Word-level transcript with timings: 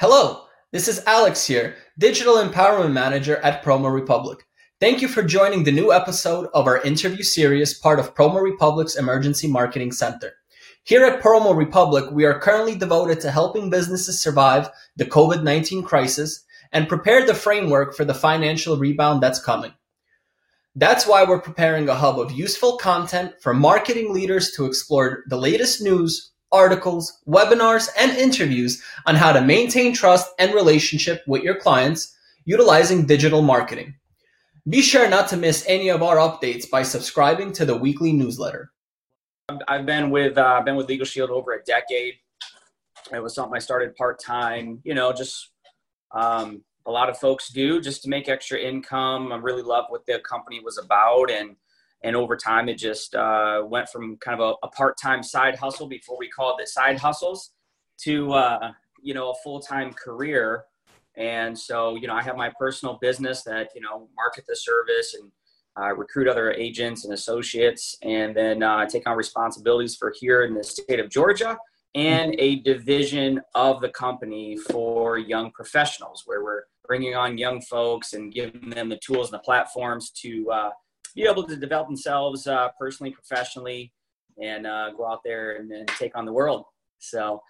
Hello, 0.00 0.44
this 0.72 0.88
is 0.88 1.04
Alex 1.06 1.46
here, 1.46 1.76
Digital 1.98 2.36
Empowerment 2.36 2.92
Manager 2.92 3.36
at 3.36 3.62
Promo 3.62 3.92
Republic. 3.92 4.46
Thank 4.80 5.02
you 5.02 5.08
for 5.08 5.22
joining 5.22 5.64
the 5.64 5.72
new 5.72 5.92
episode 5.92 6.48
of 6.54 6.66
our 6.66 6.80
interview 6.80 7.22
series, 7.22 7.74
part 7.74 7.98
of 7.98 8.14
Promo 8.14 8.42
Republic's 8.42 8.96
Emergency 8.96 9.46
Marketing 9.46 9.92
Center. 9.92 10.32
Here 10.84 11.04
at 11.04 11.20
Promo 11.20 11.54
Republic, 11.54 12.06
we 12.12 12.24
are 12.24 12.38
currently 12.38 12.76
devoted 12.76 13.20
to 13.20 13.30
helping 13.30 13.68
businesses 13.68 14.22
survive 14.22 14.70
the 14.96 15.04
COVID 15.04 15.42
19 15.42 15.82
crisis 15.82 16.46
and 16.72 16.88
prepare 16.88 17.26
the 17.26 17.34
framework 17.34 17.94
for 17.94 18.06
the 18.06 18.14
financial 18.14 18.78
rebound 18.78 19.22
that's 19.22 19.44
coming. 19.44 19.74
That's 20.74 21.06
why 21.06 21.24
we're 21.24 21.42
preparing 21.42 21.90
a 21.90 21.94
hub 21.94 22.18
of 22.18 22.32
useful 22.32 22.78
content 22.78 23.34
for 23.42 23.52
marketing 23.52 24.14
leaders 24.14 24.52
to 24.52 24.64
explore 24.64 25.24
the 25.28 25.36
latest 25.36 25.82
news, 25.82 26.32
articles, 26.52 27.18
webinars, 27.28 27.88
and 27.98 28.12
interviews 28.12 28.82
on 29.06 29.14
how 29.14 29.32
to 29.32 29.40
maintain 29.40 29.92
trust 29.92 30.30
and 30.38 30.54
relationship 30.54 31.22
with 31.26 31.42
your 31.42 31.54
clients 31.54 32.16
utilizing 32.44 33.06
digital 33.06 33.42
marketing. 33.42 33.94
Be 34.68 34.82
sure 34.82 35.08
not 35.08 35.28
to 35.28 35.36
miss 35.36 35.64
any 35.66 35.88
of 35.88 36.02
our 36.02 36.16
updates 36.16 36.68
by 36.68 36.82
subscribing 36.82 37.52
to 37.52 37.64
the 37.64 37.76
weekly 37.76 38.12
newsletter. 38.12 38.70
I've 39.66 39.86
been 39.86 40.10
with 40.10 40.38
uh, 40.38 40.60
been 40.62 40.76
with 40.76 40.88
Legal 40.88 41.06
Shield 41.06 41.30
over 41.30 41.52
a 41.52 41.62
decade. 41.64 42.14
It 43.12 43.22
was 43.22 43.34
something 43.34 43.56
I 43.56 43.58
started 43.58 43.96
part 43.96 44.20
time. 44.20 44.80
You 44.84 44.94
know, 44.94 45.12
just 45.12 45.50
um, 46.12 46.62
a 46.86 46.90
lot 46.90 47.08
of 47.08 47.18
folks 47.18 47.48
do 47.48 47.80
just 47.80 48.02
to 48.02 48.08
make 48.08 48.28
extra 48.28 48.58
income. 48.58 49.32
I 49.32 49.36
really 49.36 49.62
love 49.62 49.86
what 49.88 50.06
the 50.06 50.20
company 50.20 50.60
was 50.60 50.78
about, 50.78 51.30
and 51.30 51.56
and 52.02 52.16
over 52.16 52.36
time 52.36 52.68
it 52.68 52.76
just 52.76 53.14
uh, 53.14 53.62
went 53.66 53.88
from 53.88 54.16
kind 54.18 54.40
of 54.40 54.56
a, 54.62 54.66
a, 54.66 54.70
part-time 54.70 55.22
side 55.22 55.56
hustle 55.56 55.86
before 55.86 56.16
we 56.18 56.28
called 56.28 56.60
it 56.60 56.68
side 56.68 56.98
hustles 56.98 57.50
to 58.02 58.32
uh, 58.32 58.72
you 59.02 59.14
know 59.14 59.30
a 59.30 59.34
full-time 59.42 59.92
career. 59.92 60.64
And 61.16 61.58
so 61.58 61.96
you 61.96 62.06
know 62.06 62.14
i 62.14 62.22
have 62.22 62.36
my 62.36 62.50
personal 62.58 62.98
business 63.00 63.42
that 63.42 63.70
you 63.74 63.80
know 63.80 64.08
market 64.16 64.44
the 64.48 64.56
service 64.56 65.14
and 65.20 65.30
uh, 65.80 65.94
recruit 65.94 66.28
other 66.28 66.52
agents 66.52 67.04
and 67.04 67.14
associates. 67.14 67.96
And 68.02 68.34
then 68.34 68.62
uh, 68.62 68.86
take 68.86 69.08
on 69.08 69.16
responsibilities 69.16 69.96
for 69.96 70.12
here 70.18 70.44
in 70.44 70.54
the 70.54 70.64
state 70.64 71.00
of 71.00 71.08
georgia 71.10 71.58
and 71.94 72.36
a 72.38 72.60
division 72.60 73.40
of 73.54 73.80
the 73.80 73.88
company 73.88 74.56
for 74.56 75.18
young 75.18 75.50
professionals 75.50 76.22
where 76.24 76.44
we're 76.44 76.62
bringing 76.86 77.14
on 77.14 77.36
young 77.36 77.60
folks 77.62 78.12
and 78.12 78.32
giving 78.32 78.70
them 78.70 78.88
the 78.88 78.98
tools 78.98 79.30
and 79.30 79.34
the 79.34 79.42
platforms 79.42 80.10
to 80.10 80.48
uh, 80.50 80.70
be 81.14 81.22
able 81.22 81.44
to 81.44 81.56
develop 81.56 81.88
themselves 81.88 82.46
uh, 82.46 82.68
personally, 82.78 83.12
professionally, 83.12 83.92
and 84.40 84.66
uh, 84.66 84.90
go 84.96 85.06
out 85.06 85.20
there 85.24 85.56
and, 85.56 85.70
and, 85.70 85.88
take 85.88 86.16
on 86.16 86.24
the 86.24 86.32
world. 86.32 86.64
So, 86.98 87.42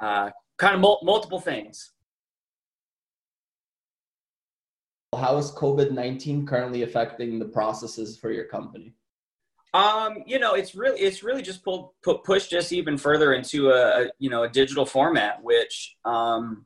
uh, 0.00 0.30
kind 0.58 0.74
of 0.74 0.80
mul- 0.80 1.00
multiple 1.02 1.40
things. 1.40 1.92
How 5.16 5.36
is 5.36 5.52
COVID 5.52 5.92
nineteen 5.92 6.44
currently 6.46 6.82
affecting 6.82 7.38
the 7.38 7.44
processes 7.44 8.18
for 8.18 8.30
your 8.32 8.44
company? 8.44 8.94
Um, 9.74 10.22
you 10.24 10.38
know, 10.38 10.54
it's 10.54 10.76
really 10.76 11.00
it's 11.00 11.24
really 11.24 11.42
just 11.42 11.64
pulled 11.64 11.90
put 12.02 12.22
pushed 12.22 12.52
us 12.52 12.70
even 12.70 12.96
further 12.96 13.32
into 13.34 13.70
a, 13.70 14.04
a 14.04 14.10
you 14.18 14.30
know 14.30 14.44
a 14.44 14.48
digital 14.48 14.86
format, 14.86 15.42
which 15.42 15.96
um, 16.04 16.64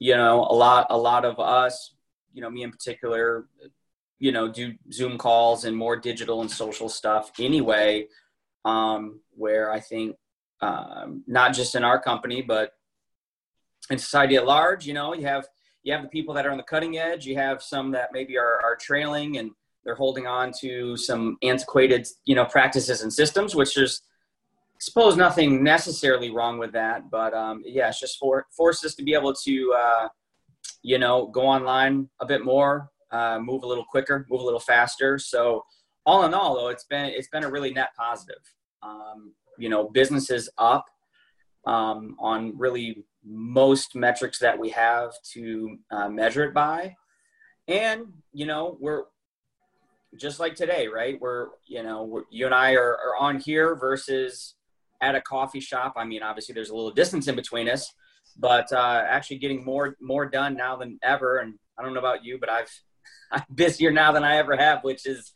you 0.00 0.16
know 0.16 0.40
a 0.42 0.54
lot 0.54 0.88
a 0.90 0.96
lot 0.96 1.24
of 1.24 1.38
us, 1.38 1.94
you 2.32 2.42
know, 2.42 2.50
me 2.50 2.64
in 2.64 2.72
particular, 2.72 3.46
you 4.18 4.32
know 4.32 4.48
do 4.48 4.74
zoom 4.92 5.18
calls 5.18 5.64
and 5.64 5.76
more 5.76 5.96
digital 5.96 6.40
and 6.40 6.50
social 6.50 6.88
stuff 6.88 7.30
anyway 7.38 8.06
um, 8.64 9.20
where 9.30 9.70
i 9.70 9.80
think 9.80 10.16
um, 10.60 11.22
not 11.26 11.54
just 11.54 11.74
in 11.74 11.84
our 11.84 12.00
company 12.00 12.42
but 12.42 12.72
in 13.90 13.98
society 13.98 14.36
at 14.36 14.46
large 14.46 14.86
you 14.86 14.94
know 14.94 15.14
you 15.14 15.26
have 15.26 15.46
you 15.82 15.92
have 15.92 16.02
the 16.02 16.08
people 16.08 16.34
that 16.34 16.46
are 16.46 16.50
on 16.50 16.56
the 16.56 16.62
cutting 16.62 16.98
edge 16.98 17.26
you 17.26 17.36
have 17.36 17.62
some 17.62 17.90
that 17.90 18.10
maybe 18.12 18.36
are, 18.36 18.60
are 18.64 18.76
trailing 18.76 19.38
and 19.38 19.50
they're 19.84 19.94
holding 19.94 20.26
on 20.26 20.52
to 20.60 20.96
some 20.96 21.36
antiquated 21.42 22.06
you 22.24 22.34
know 22.34 22.44
practices 22.44 23.02
and 23.02 23.12
systems 23.12 23.54
which 23.54 23.76
is 23.76 24.02
I 24.74 24.78
suppose 24.80 25.16
nothing 25.16 25.62
necessarily 25.62 26.30
wrong 26.30 26.58
with 26.58 26.72
that 26.72 27.10
but 27.10 27.34
um, 27.34 27.62
yeah 27.64 27.88
it's 27.88 28.00
just 28.00 28.18
for 28.18 28.46
forces 28.56 28.94
to 28.96 29.04
be 29.04 29.14
able 29.14 29.34
to 29.44 29.74
uh, 29.78 30.08
you 30.82 30.98
know 30.98 31.26
go 31.26 31.42
online 31.42 32.08
a 32.20 32.26
bit 32.26 32.44
more 32.44 32.90
uh, 33.16 33.38
move 33.40 33.62
a 33.62 33.66
little 33.66 33.84
quicker, 33.84 34.26
move 34.30 34.40
a 34.40 34.44
little 34.44 34.60
faster. 34.60 35.18
So 35.18 35.64
all 36.04 36.24
in 36.24 36.34
all, 36.34 36.54
though, 36.54 36.68
it's 36.68 36.84
been 36.84 37.06
it's 37.06 37.28
been 37.28 37.44
a 37.44 37.50
really 37.50 37.72
net 37.72 37.90
positive. 37.98 38.42
Um, 38.82 39.32
you 39.58 39.68
know, 39.68 39.88
businesses 39.88 40.48
up 40.58 40.84
um, 41.66 42.16
on 42.18 42.56
really 42.56 43.04
most 43.24 43.94
metrics 43.94 44.38
that 44.38 44.58
we 44.58 44.68
have 44.70 45.12
to 45.32 45.78
uh, 45.90 46.08
measure 46.08 46.44
it 46.44 46.54
by, 46.54 46.94
and 47.66 48.06
you 48.32 48.46
know, 48.46 48.76
we're 48.80 49.04
just 50.16 50.38
like 50.38 50.54
today, 50.54 50.86
right? 50.86 51.20
We're 51.20 51.48
you 51.66 51.82
know, 51.82 52.04
we're, 52.04 52.24
you 52.30 52.46
and 52.46 52.54
I 52.54 52.74
are, 52.74 52.92
are 52.92 53.16
on 53.18 53.40
here 53.40 53.74
versus 53.74 54.54
at 55.00 55.14
a 55.14 55.20
coffee 55.20 55.60
shop. 55.60 55.94
I 55.96 56.04
mean, 56.04 56.22
obviously, 56.22 56.54
there's 56.54 56.70
a 56.70 56.76
little 56.76 56.92
distance 56.92 57.28
in 57.28 57.34
between 57.34 57.68
us, 57.68 57.92
but 58.38 58.70
uh, 58.72 59.04
actually 59.08 59.38
getting 59.38 59.64
more 59.64 59.96
more 60.00 60.26
done 60.26 60.56
now 60.56 60.76
than 60.76 60.98
ever. 61.02 61.38
And 61.38 61.54
I 61.78 61.82
don't 61.82 61.94
know 61.94 62.00
about 62.00 62.24
you, 62.24 62.38
but 62.38 62.48
I've 62.48 62.70
I'm 63.32 63.42
busier 63.54 63.90
now 63.90 64.12
than 64.12 64.24
I 64.24 64.36
ever 64.36 64.56
have, 64.56 64.84
which 64.84 65.06
is 65.06 65.32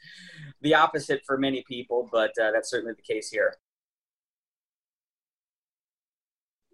the 0.62 0.74
opposite 0.74 1.22
for 1.26 1.38
many 1.38 1.64
people, 1.66 2.08
but 2.12 2.30
uh, 2.40 2.50
that's 2.52 2.70
certainly 2.70 2.94
the 2.94 3.02
case 3.02 3.30
here. 3.30 3.54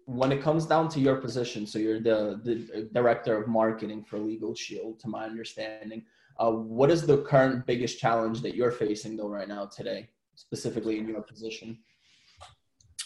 When 0.05 0.31
it 0.31 0.41
comes 0.41 0.65
down 0.65 0.89
to 0.89 0.99
your 0.99 1.17
position, 1.17 1.67
so 1.67 1.79
you're 1.79 1.99
the, 1.99 2.39
the 2.43 2.89
director 2.93 3.41
of 3.41 3.47
marketing 3.47 4.05
for 4.05 4.19
Legal 4.19 4.55
Shield, 4.55 4.99
to 5.01 5.07
my 5.09 5.25
understanding. 5.25 6.03
Uh, 6.39 6.51
what 6.51 6.91
is 6.91 7.05
the 7.05 7.23
current 7.23 7.65
biggest 7.65 7.99
challenge 7.99 8.41
that 8.41 8.55
you're 8.55 8.71
facing, 8.71 9.17
though, 9.17 9.27
right 9.27 9.47
now 9.47 9.65
today, 9.65 10.07
specifically 10.35 10.99
in 10.99 11.07
your 11.07 11.21
position? 11.21 11.79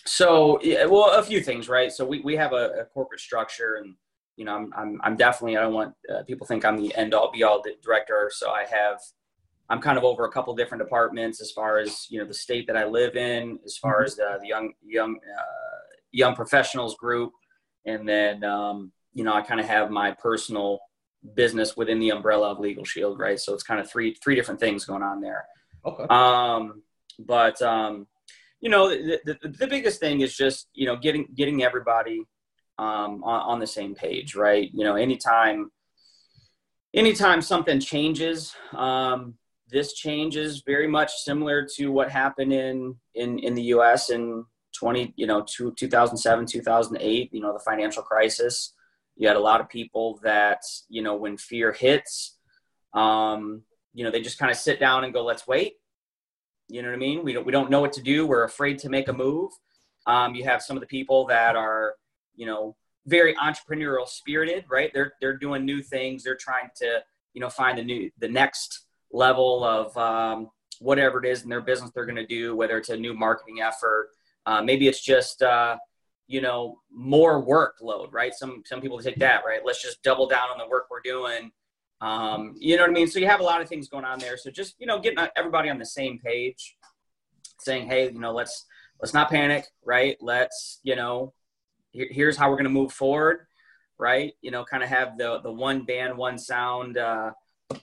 So, 0.06 0.59
yeah, 0.62 0.85
well, 0.85 1.12
a 1.18 1.23
few 1.23 1.41
things, 1.41 1.69
right? 1.69 1.91
So 1.91 2.06
we, 2.06 2.19
we 2.22 2.35
have 2.35 2.53
a, 2.53 2.81
a 2.81 2.85
corporate 2.85 3.19
structure 3.19 3.75
and 3.75 3.96
you 4.38 4.46
know, 4.46 4.56
I'm, 4.56 4.74
I'm, 4.75 5.02
I'm 5.03 5.16
definitely, 5.18 5.58
I 5.58 5.62
don't 5.62 5.74
want 5.74 5.94
uh, 6.14 6.24
people 6.24 6.47
think 6.47 6.66
I'm 6.66 6.78
the 6.78 6.96
end 6.96 7.14
all 7.14 7.31
be 7.31 7.44
all 7.44 7.62
director. 7.84 8.31
So 8.34 8.50
I 8.50 8.66
have, 8.69 9.00
I'm 9.69 9.81
kind 9.81 9.97
of 9.97 10.03
over 10.03 10.25
a 10.25 10.31
couple 10.31 10.56
different 10.56 10.84
departments 10.84 11.42
as 11.42 11.52
far 11.52 11.80
as, 11.80 12.08
you 12.09 12.19
know, 12.19 12.25
the 12.25 12.34
state 12.34 12.68
that 12.68 12.75
I 12.75 12.86
live 12.86 13.16
in, 13.16 13.59
as 13.66 13.78
far 13.78 13.96
mm-hmm. 13.96 14.06
as 14.06 14.16
the, 14.16 14.38
the 14.41 14.47
young, 14.47 14.74
young, 14.86 15.16
uh, 15.16 15.96
young 16.12 16.36
professionals 16.36 16.96
group. 16.96 17.31
And 17.86 18.08
then, 18.08 18.44
um, 18.44 18.91
you 19.14 19.24
know, 19.24 19.34
I 19.34 19.41
kind 19.41 19.59
of 19.59 19.68
have 19.68 19.91
my 19.91 20.12
personal 20.12 20.80
business 21.36 21.78
within 21.78 22.00
the 22.00 22.09
umbrella 22.09 22.52
of 22.52 22.59
Legal 22.59 22.84
Shield, 22.84 23.20
right? 23.20 23.40
So 23.40 23.53
it's 23.53 23.64
kind 23.64 23.80
of 23.80 23.90
three, 23.90 24.16
three 24.24 24.36
different 24.36 24.59
things 24.59 24.86
going 24.86 25.03
on 25.03 25.22
there. 25.22 25.46
Okay. 25.86 26.06
Um, 26.09 26.84
but, 27.20 27.62
um, 27.62 28.08
you 28.59 28.70
know, 28.70 28.90
the, 28.90 29.20
the, 29.25 29.50
the 29.50 29.68
biggest 29.68 30.00
thing 30.00 30.22
is 30.22 30.36
just, 30.36 30.68
you 30.74 30.86
know, 30.86 30.96
getting, 30.96 31.28
getting 31.36 31.64
everybody 31.64 32.24
um, 32.81 33.24
on, 33.24 33.42
on 33.42 33.59
the 33.59 33.68
same 33.68 33.94
page, 33.94 34.36
right? 34.36 34.72
You 34.74 34.84
know, 34.84 34.96
anytime, 34.96 35.72
anytime 36.96 37.42
something 37.42 37.80
changes, 37.80 38.56
um, 38.74 39.36
this 39.69 39.94
change 39.94 40.36
is 40.36 40.64
very 40.66 40.88
much 40.88 41.12
similar 41.14 41.68
to 41.75 41.91
what 41.91 42.09
happened 42.09 42.52
in 42.52 42.96
in 43.14 43.38
in 43.40 43.53
the 43.53 43.62
U.S. 43.75 44.09
in 44.09 44.44
20, 44.78 45.14
you 45.16 45.28
know, 45.28 45.46
two, 45.47 45.74
2007, 45.78 46.47
2008. 46.47 47.30
You 47.31 47.40
know, 47.40 47.53
the 47.53 47.59
financial 47.59 48.02
crisis. 48.02 48.74
You 49.16 49.28
had 49.28 49.38
a 49.38 49.41
lot 49.41 49.62
of 49.62 49.70
people 49.70 50.20
that 50.24 50.62
you 50.90 51.03
know 51.03 51.16
when 51.16 51.38
fear 51.38 51.72
hits, 51.72 52.38
um, 52.94 53.62
you 53.94 54.03
know, 54.03 54.09
they 54.09 54.22
just 54.22 54.40
kind 54.40 54.52
of 54.52 54.58
sit 54.58 54.80
down 54.80 55.03
and 55.03 55.14
go, 55.14 55.24
"Let's 55.24 55.47
wait." 55.47 55.75
You 56.68 56.81
know 56.81 56.88
what 56.88 56.96
I 56.96 56.97
mean? 56.97 57.24
We 57.24 57.34
don't 57.34 57.46
we 57.46 57.52
don't 57.52 57.70
know 57.70 57.81
what 57.81 57.94
to 57.94 58.02
do. 58.02 58.25
We're 58.25 58.46
afraid 58.46 58.80
to 58.80 58.90
make 58.90 59.08
a 59.08 59.14
move. 59.14 59.52
Um, 60.08 60.34
you 60.34 60.46
have 60.46 60.64
some 60.64 60.75
of 60.75 60.81
the 60.81 60.88
people 60.88 61.28
that 61.28 61.56
are 61.56 61.94
you 62.41 62.47
know 62.47 62.75
very 63.06 63.35
entrepreneurial 63.35 64.07
spirited 64.07 64.66
right? 64.68 64.91
They're 64.94 65.13
they're 65.22 65.38
doing 65.38 65.64
new 65.64 65.84
things. 65.84 66.23
They're 66.23 66.35
trying 66.35 66.70
to 66.78 67.03
you 67.35 67.41
know 67.41 67.49
find 67.49 67.78
the 67.78 67.84
new 67.84 68.09
the 68.17 68.28
next 68.28 68.88
level 69.11 69.64
of 69.64 69.96
um, 69.96 70.49
whatever 70.79 71.23
it 71.23 71.29
is 71.29 71.43
in 71.43 71.49
their 71.49 71.61
business 71.61 71.91
they're 71.93 72.05
going 72.05 72.16
to 72.16 72.26
do 72.26 72.55
whether 72.55 72.78
it's 72.78 72.90
a 72.90 72.97
new 72.97 73.14
marketing 73.14 73.61
effort. 73.61 74.09
Uh, 74.47 74.61
maybe 74.61 74.88
it's 74.88 75.03
just 75.03 75.43
uh, 75.43 75.78
you 76.28 76.41
know 76.41 76.79
more 76.91 77.46
workload 77.46 78.11
right? 78.11 78.34
Some 78.34 78.64
some 78.66 78.82
people 78.82 78.99
take 78.99 79.17
that 79.17 79.44
right? 79.46 79.61
Let's 79.64 79.84
just 79.84 80.02
double 80.02 80.28
down 80.28 80.49
on 80.49 80.58
the 80.58 80.67
work 80.67 80.87
we're 80.90 81.02
doing. 81.02 81.52
Um, 82.02 82.55
you 82.58 82.76
know 82.76 82.82
what 82.82 82.90
i 82.90 82.94
mean? 82.94 83.08
So 83.08 83.20
you 83.20 83.28
have 83.28 83.41
a 83.41 83.44
lot 83.44 83.61
of 83.61 83.70
things 83.70 83.87
going 83.87 84.05
on 84.05 84.17
there. 84.17 84.35
So 84.35 84.49
just 84.49 84.76
you 84.79 84.87
know 84.87 84.99
getting 84.99 85.23
everybody 85.35 85.70
on 85.70 85.78
the 85.78 85.85
same 85.85 86.17
page 86.17 86.76
saying 87.59 87.87
hey 87.87 88.05
you 88.05 88.20
know 88.20 88.32
let's 88.32 88.66
let's 88.99 89.14
not 89.14 89.29
panic 89.29 89.66
right? 89.85 90.17
Let's 90.20 90.79
you 90.82 90.96
know 90.96 91.34
here's 91.93 92.38
how 92.38 92.49
we're 92.49 92.55
going 92.55 92.66
to 92.66 92.70
move 92.70 92.91
forward, 92.91 93.47
right? 93.97 94.34
You 94.41 94.52
know, 94.52 94.64
kind 94.64 94.84
of 94.84 94.90
have 94.90 95.17
the 95.17 95.40
the 95.41 95.52
one 95.52 95.85
band, 95.85 96.17
one 96.17 96.38
sound 96.38 96.97
uh, 96.97 97.32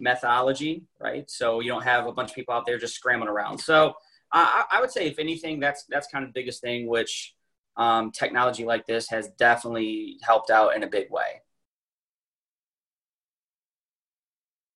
methodology, 0.00 0.84
right? 1.00 1.28
So 1.30 1.60
you 1.60 1.68
don't 1.68 1.84
have 1.84 2.06
a 2.06 2.12
bunch 2.12 2.30
of 2.30 2.36
people 2.36 2.54
out 2.54 2.66
there 2.66 2.78
just 2.78 2.94
scrambling 2.94 3.30
around. 3.30 3.58
So 3.58 3.94
I, 4.32 4.64
I 4.70 4.80
would 4.80 4.90
say, 4.90 5.06
if 5.06 5.18
anything, 5.18 5.60
that's 5.60 5.84
that's 5.88 6.08
kind 6.08 6.24
of 6.24 6.30
the 6.30 6.40
biggest 6.40 6.60
thing 6.60 6.86
which 6.86 7.34
um, 7.76 8.10
technology 8.10 8.64
like 8.64 8.86
this 8.86 9.08
has 9.08 9.28
definitely 9.38 10.18
helped 10.22 10.50
out 10.50 10.74
in 10.76 10.82
a 10.82 10.86
big 10.86 11.10
way. 11.10 11.42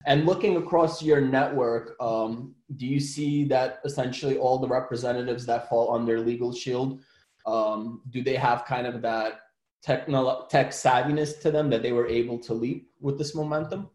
And 0.04 0.26
looking 0.26 0.56
across 0.56 1.00
your 1.02 1.20
network, 1.20 1.94
um, 2.00 2.54
do 2.76 2.86
you 2.86 2.98
see 2.98 3.44
that 3.44 3.80
essentially 3.84 4.36
all 4.36 4.58
the 4.58 4.66
representatives 4.66 5.46
that 5.46 5.68
fall 5.68 5.94
under 5.94 6.18
Legal 6.18 6.52
Shield 6.52 7.02
um, 7.46 8.02
do 8.10 8.22
they 8.22 8.36
have 8.36 8.64
kind 8.64 8.86
of 8.86 9.02
that 9.02 9.40
techno- 9.82 10.46
tech 10.48 10.70
savviness 10.70 11.40
to 11.42 11.50
them 11.50 11.70
that 11.70 11.82
they 11.82 11.92
were 11.92 12.06
able 12.06 12.38
to 12.38 12.54
leap 12.54 12.90
with 13.00 13.18
this 13.18 13.34
momentum? 13.34 13.90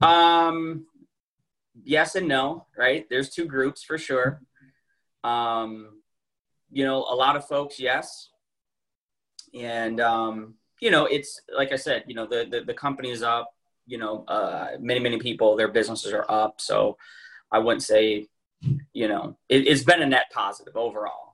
Um, 0.00 0.86
yes 1.82 2.14
and 2.14 2.28
no, 2.28 2.66
right? 2.76 3.06
There's 3.08 3.30
two 3.30 3.46
groups 3.46 3.82
for 3.82 3.98
sure. 3.98 4.40
Um, 5.24 6.00
you 6.70 6.84
know, 6.84 6.98
a 6.98 7.14
lot 7.14 7.36
of 7.36 7.46
folks, 7.46 7.80
yes. 7.80 8.30
And, 9.54 10.00
um, 10.00 10.54
you 10.80 10.90
know, 10.90 11.06
it's 11.06 11.40
like 11.56 11.72
I 11.72 11.76
said, 11.76 12.04
you 12.06 12.14
know, 12.14 12.26
the, 12.26 12.46
the, 12.50 12.60
the 12.60 12.74
company 12.74 13.10
is 13.10 13.22
up, 13.22 13.50
you 13.86 13.98
know, 13.98 14.24
uh, 14.28 14.72
many, 14.78 15.00
many 15.00 15.18
people, 15.18 15.56
their 15.56 15.68
businesses 15.68 16.12
are 16.12 16.26
up. 16.28 16.60
So 16.60 16.96
I 17.50 17.58
wouldn't 17.58 17.82
say, 17.82 18.26
you 18.92 19.08
know, 19.08 19.36
it, 19.48 19.66
it's 19.66 19.82
been 19.82 20.02
a 20.02 20.06
net 20.06 20.26
positive 20.32 20.76
overall, 20.76 21.27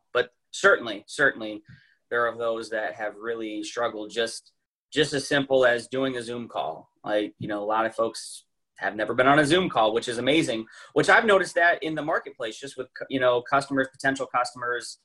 certainly, 0.54 1.04
certainly 1.06 1.62
there 2.10 2.26
are 2.26 2.38
those 2.38 2.70
that 2.70 2.94
have 2.94 3.14
really 3.16 3.62
struggled 3.62 4.10
just, 4.10 4.52
just 4.92 5.12
as 5.12 5.26
simple 5.26 5.66
as 5.66 5.88
doing 5.88 6.16
a 6.16 6.22
Zoom 6.22 6.48
call. 6.48 6.88
Like, 7.04 7.34
you 7.38 7.48
know, 7.48 7.62
a 7.62 7.66
lot 7.66 7.86
of 7.86 7.94
folks 7.94 8.44
have 8.78 8.96
never 8.96 9.14
been 9.14 9.26
on 9.26 9.38
a 9.38 9.46
Zoom 9.46 9.68
call, 9.68 9.92
which 9.92 10.08
is 10.08 10.18
amazing. 10.18 10.66
Which 10.92 11.08
I've 11.08 11.24
noticed 11.24 11.54
that 11.56 11.82
in 11.82 11.94
the 11.94 12.02
marketplace, 12.02 12.58
just 12.58 12.76
with 12.76 12.88
you 13.08 13.20
know 13.20 13.42
customers, 13.42 13.88
potential 13.92 14.26
customers, 14.26 14.98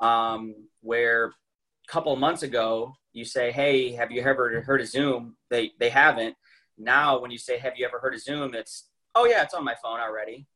um, 0.00 0.54
where 0.80 1.26
a 1.26 1.92
couple 1.92 2.12
of 2.12 2.18
months 2.18 2.42
ago 2.42 2.92
you 3.12 3.24
say, 3.24 3.50
"Hey, 3.50 3.92
have 3.92 4.10
you 4.10 4.22
ever 4.22 4.62
heard 4.62 4.80
of 4.80 4.88
Zoom?" 4.88 5.36
They 5.50 5.72
they 5.78 5.90
haven't. 5.90 6.36
Now, 6.76 7.20
when 7.20 7.30
you 7.30 7.38
say, 7.38 7.58
"Have 7.58 7.74
you 7.76 7.86
ever 7.86 7.98
heard 7.98 8.14
of 8.14 8.20
Zoom?" 8.20 8.54
It's, 8.54 8.88
"Oh 9.14 9.26
yeah, 9.26 9.42
it's 9.42 9.54
on 9.54 9.64
my 9.64 9.76
phone 9.82 10.00
already." 10.00 10.46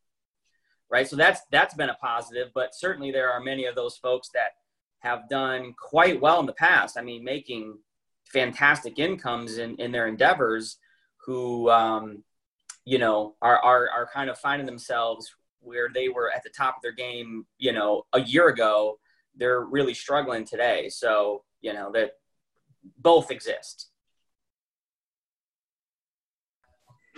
Right. 0.90 1.06
So 1.06 1.16
that's 1.16 1.42
that's 1.50 1.74
been 1.74 1.90
a 1.90 1.94
positive, 1.94 2.48
but 2.54 2.74
certainly 2.74 3.10
there 3.10 3.30
are 3.30 3.40
many 3.40 3.66
of 3.66 3.74
those 3.74 3.96
folks 3.98 4.30
that 4.32 4.52
have 5.00 5.28
done 5.28 5.74
quite 5.78 6.20
well 6.20 6.40
in 6.40 6.46
the 6.46 6.54
past. 6.54 6.96
I 6.96 7.02
mean, 7.02 7.22
making 7.22 7.78
fantastic 8.24 8.98
incomes 8.98 9.58
in, 9.58 9.76
in 9.76 9.92
their 9.92 10.06
endeavors 10.06 10.78
who 11.26 11.70
um, 11.70 12.24
you 12.88 12.96
know, 12.96 13.34
are, 13.42 13.58
are, 13.58 13.90
are 13.90 14.08
kind 14.14 14.30
of 14.30 14.38
finding 14.38 14.64
themselves 14.64 15.30
where 15.60 15.90
they 15.92 16.08
were 16.08 16.32
at 16.34 16.42
the 16.42 16.48
top 16.48 16.76
of 16.76 16.82
their 16.82 16.92
game, 16.92 17.44
you 17.58 17.70
know, 17.70 18.06
a 18.14 18.20
year 18.22 18.48
ago, 18.48 18.98
they're 19.36 19.60
really 19.60 19.92
struggling 19.92 20.46
today. 20.46 20.88
So, 20.88 21.44
you 21.60 21.74
know, 21.74 21.92
that 21.92 22.12
both 22.96 23.30
exist. 23.30 23.90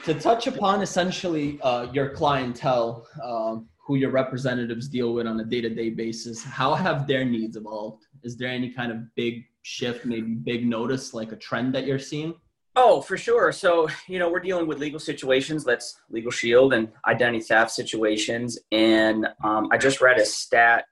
To 0.04 0.14
touch 0.14 0.46
upon 0.46 0.80
essentially 0.80 1.60
uh, 1.62 1.88
your 1.92 2.10
clientele, 2.10 3.06
um, 3.22 3.68
who 3.76 3.96
your 3.96 4.10
representatives 4.10 4.88
deal 4.88 5.12
with 5.12 5.26
on 5.26 5.38
a 5.40 5.44
day-to-day 5.44 5.90
basis, 5.90 6.42
how 6.42 6.74
have 6.74 7.06
their 7.06 7.24
needs 7.24 7.56
evolved? 7.56 8.06
Is 8.22 8.36
there 8.36 8.48
any 8.48 8.70
kind 8.70 8.92
of 8.92 9.14
big 9.14 9.44
shift, 9.60 10.06
maybe 10.06 10.32
big 10.32 10.66
notice, 10.66 11.12
like 11.12 11.32
a 11.32 11.36
trend 11.36 11.74
that 11.74 11.86
you're 11.86 11.98
seeing? 11.98 12.34
Oh, 12.76 13.02
for 13.02 13.18
sure. 13.18 13.52
So, 13.52 13.88
you 14.06 14.18
know, 14.18 14.30
we're 14.30 14.40
dealing 14.40 14.66
with 14.66 14.78
legal 14.78 15.00
situations, 15.00 15.64
that's 15.64 16.00
legal 16.08 16.30
shield 16.30 16.72
and 16.72 16.88
identity 17.06 17.40
theft 17.40 17.72
situations. 17.72 18.58
And 18.72 19.26
um, 19.44 19.68
I 19.70 19.76
just 19.76 20.00
read 20.00 20.18
a 20.18 20.24
stat 20.24 20.86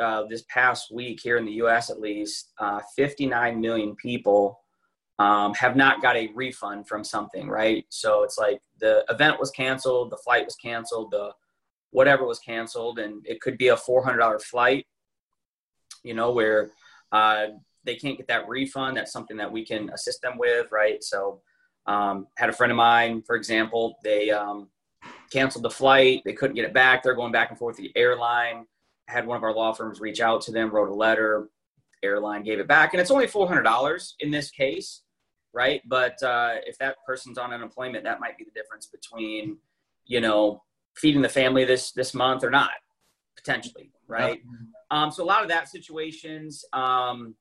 uh, 0.00 0.24
this 0.28 0.44
past 0.48 0.92
week 0.92 1.20
here 1.20 1.38
in 1.38 1.44
the 1.44 1.52
US 1.54 1.90
at 1.90 2.00
least 2.00 2.52
uh, 2.58 2.80
59 2.94 3.60
million 3.60 3.96
people 3.96 4.60
um, 5.18 5.54
have 5.54 5.76
not 5.76 6.02
got 6.02 6.16
a 6.16 6.30
refund 6.34 6.86
from 6.86 7.02
something, 7.02 7.48
right? 7.48 7.86
So 7.88 8.22
it's 8.22 8.38
like 8.38 8.60
the 8.80 9.04
event 9.08 9.40
was 9.40 9.50
canceled, 9.50 10.10
the 10.10 10.18
flight 10.18 10.44
was 10.44 10.56
canceled, 10.56 11.10
the 11.10 11.32
whatever 11.90 12.26
was 12.26 12.38
canceled, 12.38 12.98
and 12.98 13.26
it 13.26 13.40
could 13.40 13.56
be 13.56 13.68
a 13.68 13.76
$400 13.76 14.42
flight, 14.42 14.86
you 16.02 16.12
know, 16.12 16.32
where 16.32 16.70
uh, 17.12 17.46
they 17.84 17.94
can't 17.94 18.18
get 18.18 18.28
that 18.28 18.48
refund, 18.48 18.96
that's 18.96 19.12
something 19.12 19.36
that 19.38 19.50
we 19.50 19.64
can 19.64 19.88
assist 19.90 20.20
them 20.20 20.36
with, 20.36 20.70
right? 20.70 21.02
So, 21.02 21.40
um, 21.86 22.26
had 22.36 22.50
a 22.50 22.52
friend 22.52 22.72
of 22.72 22.76
mine, 22.76 23.22
for 23.22 23.36
example, 23.36 23.96
they 24.02 24.30
um, 24.30 24.68
canceled 25.30 25.64
the 25.64 25.70
flight, 25.70 26.22
they 26.24 26.32
couldn't 26.32 26.56
get 26.56 26.64
it 26.64 26.74
back. 26.74 27.02
They're 27.02 27.14
going 27.14 27.32
back 27.32 27.50
and 27.50 27.58
forth 27.58 27.76
the 27.76 27.92
airline. 27.96 28.66
Had 29.08 29.26
one 29.26 29.36
of 29.36 29.44
our 29.44 29.54
law 29.54 29.72
firms 29.72 30.00
reach 30.00 30.20
out 30.20 30.40
to 30.42 30.52
them, 30.52 30.70
wrote 30.70 30.88
a 30.88 30.94
letter, 30.94 31.48
airline 32.02 32.42
gave 32.42 32.58
it 32.58 32.68
back, 32.68 32.92
and 32.92 33.00
it's 33.00 33.10
only 33.10 33.26
four 33.26 33.46
hundred 33.46 33.62
dollars 33.62 34.16
in 34.20 34.30
this 34.30 34.50
case, 34.50 35.02
right? 35.56 35.80
But 35.86 36.22
uh, 36.22 36.56
if 36.66 36.76
that 36.78 36.96
person's 37.06 37.38
on 37.38 37.52
unemployment, 37.52 38.04
that 38.04 38.20
might 38.20 38.36
be 38.36 38.44
the 38.44 38.50
difference 38.50 38.86
between, 38.86 39.56
you 40.04 40.20
know, 40.20 40.62
feeding 40.94 41.22
the 41.22 41.30
family 41.30 41.64
this 41.64 41.92
this 41.92 42.12
month 42.12 42.44
or 42.44 42.50
not, 42.50 42.72
potentially, 43.36 43.90
right? 44.06 44.42
Um, 44.90 45.10
so 45.10 45.24
a 45.24 45.28
lot 45.34 45.42
of 45.42 45.48
that 45.48 45.68
situations. 45.68 46.62
Um, 46.74 47.34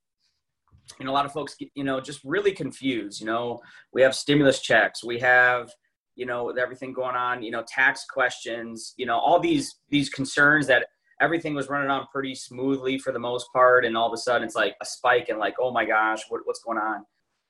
you 0.99 1.05
know, 1.05 1.11
a 1.11 1.17
lot 1.19 1.25
of 1.25 1.33
folks, 1.33 1.55
get, 1.55 1.69
you 1.75 1.83
know, 1.83 1.99
just 1.99 2.21
really 2.23 2.53
confused. 2.53 3.19
You 3.19 3.27
know, 3.27 3.59
we 3.91 4.01
have 4.01 4.15
stimulus 4.15 4.61
checks, 4.61 5.03
we 5.03 5.19
have, 5.19 5.69
you 6.15 6.25
know, 6.25 6.45
with 6.45 6.57
everything 6.57 6.93
going 6.93 7.15
on, 7.15 7.43
you 7.43 7.51
know, 7.51 7.63
tax 7.67 8.05
questions, 8.05 8.93
you 8.95 9.05
know, 9.05 9.17
all 9.17 9.39
these 9.39 9.75
these 9.89 10.09
concerns 10.09 10.67
that 10.67 10.87
everything 11.19 11.53
was 11.53 11.67
running 11.69 11.89
on 11.89 12.07
pretty 12.13 12.35
smoothly 12.35 12.97
for 12.97 13.11
the 13.11 13.19
most 13.19 13.47
part, 13.51 13.83
and 13.83 13.97
all 13.97 14.07
of 14.07 14.13
a 14.13 14.17
sudden 14.17 14.43
it's 14.45 14.55
like 14.55 14.75
a 14.81 14.85
spike 14.85 15.27
and 15.27 15.37
like, 15.37 15.55
oh 15.59 15.71
my 15.71 15.83
gosh, 15.83 16.21
what, 16.29 16.41
what's 16.45 16.61
going 16.61 16.77
on? 16.77 17.05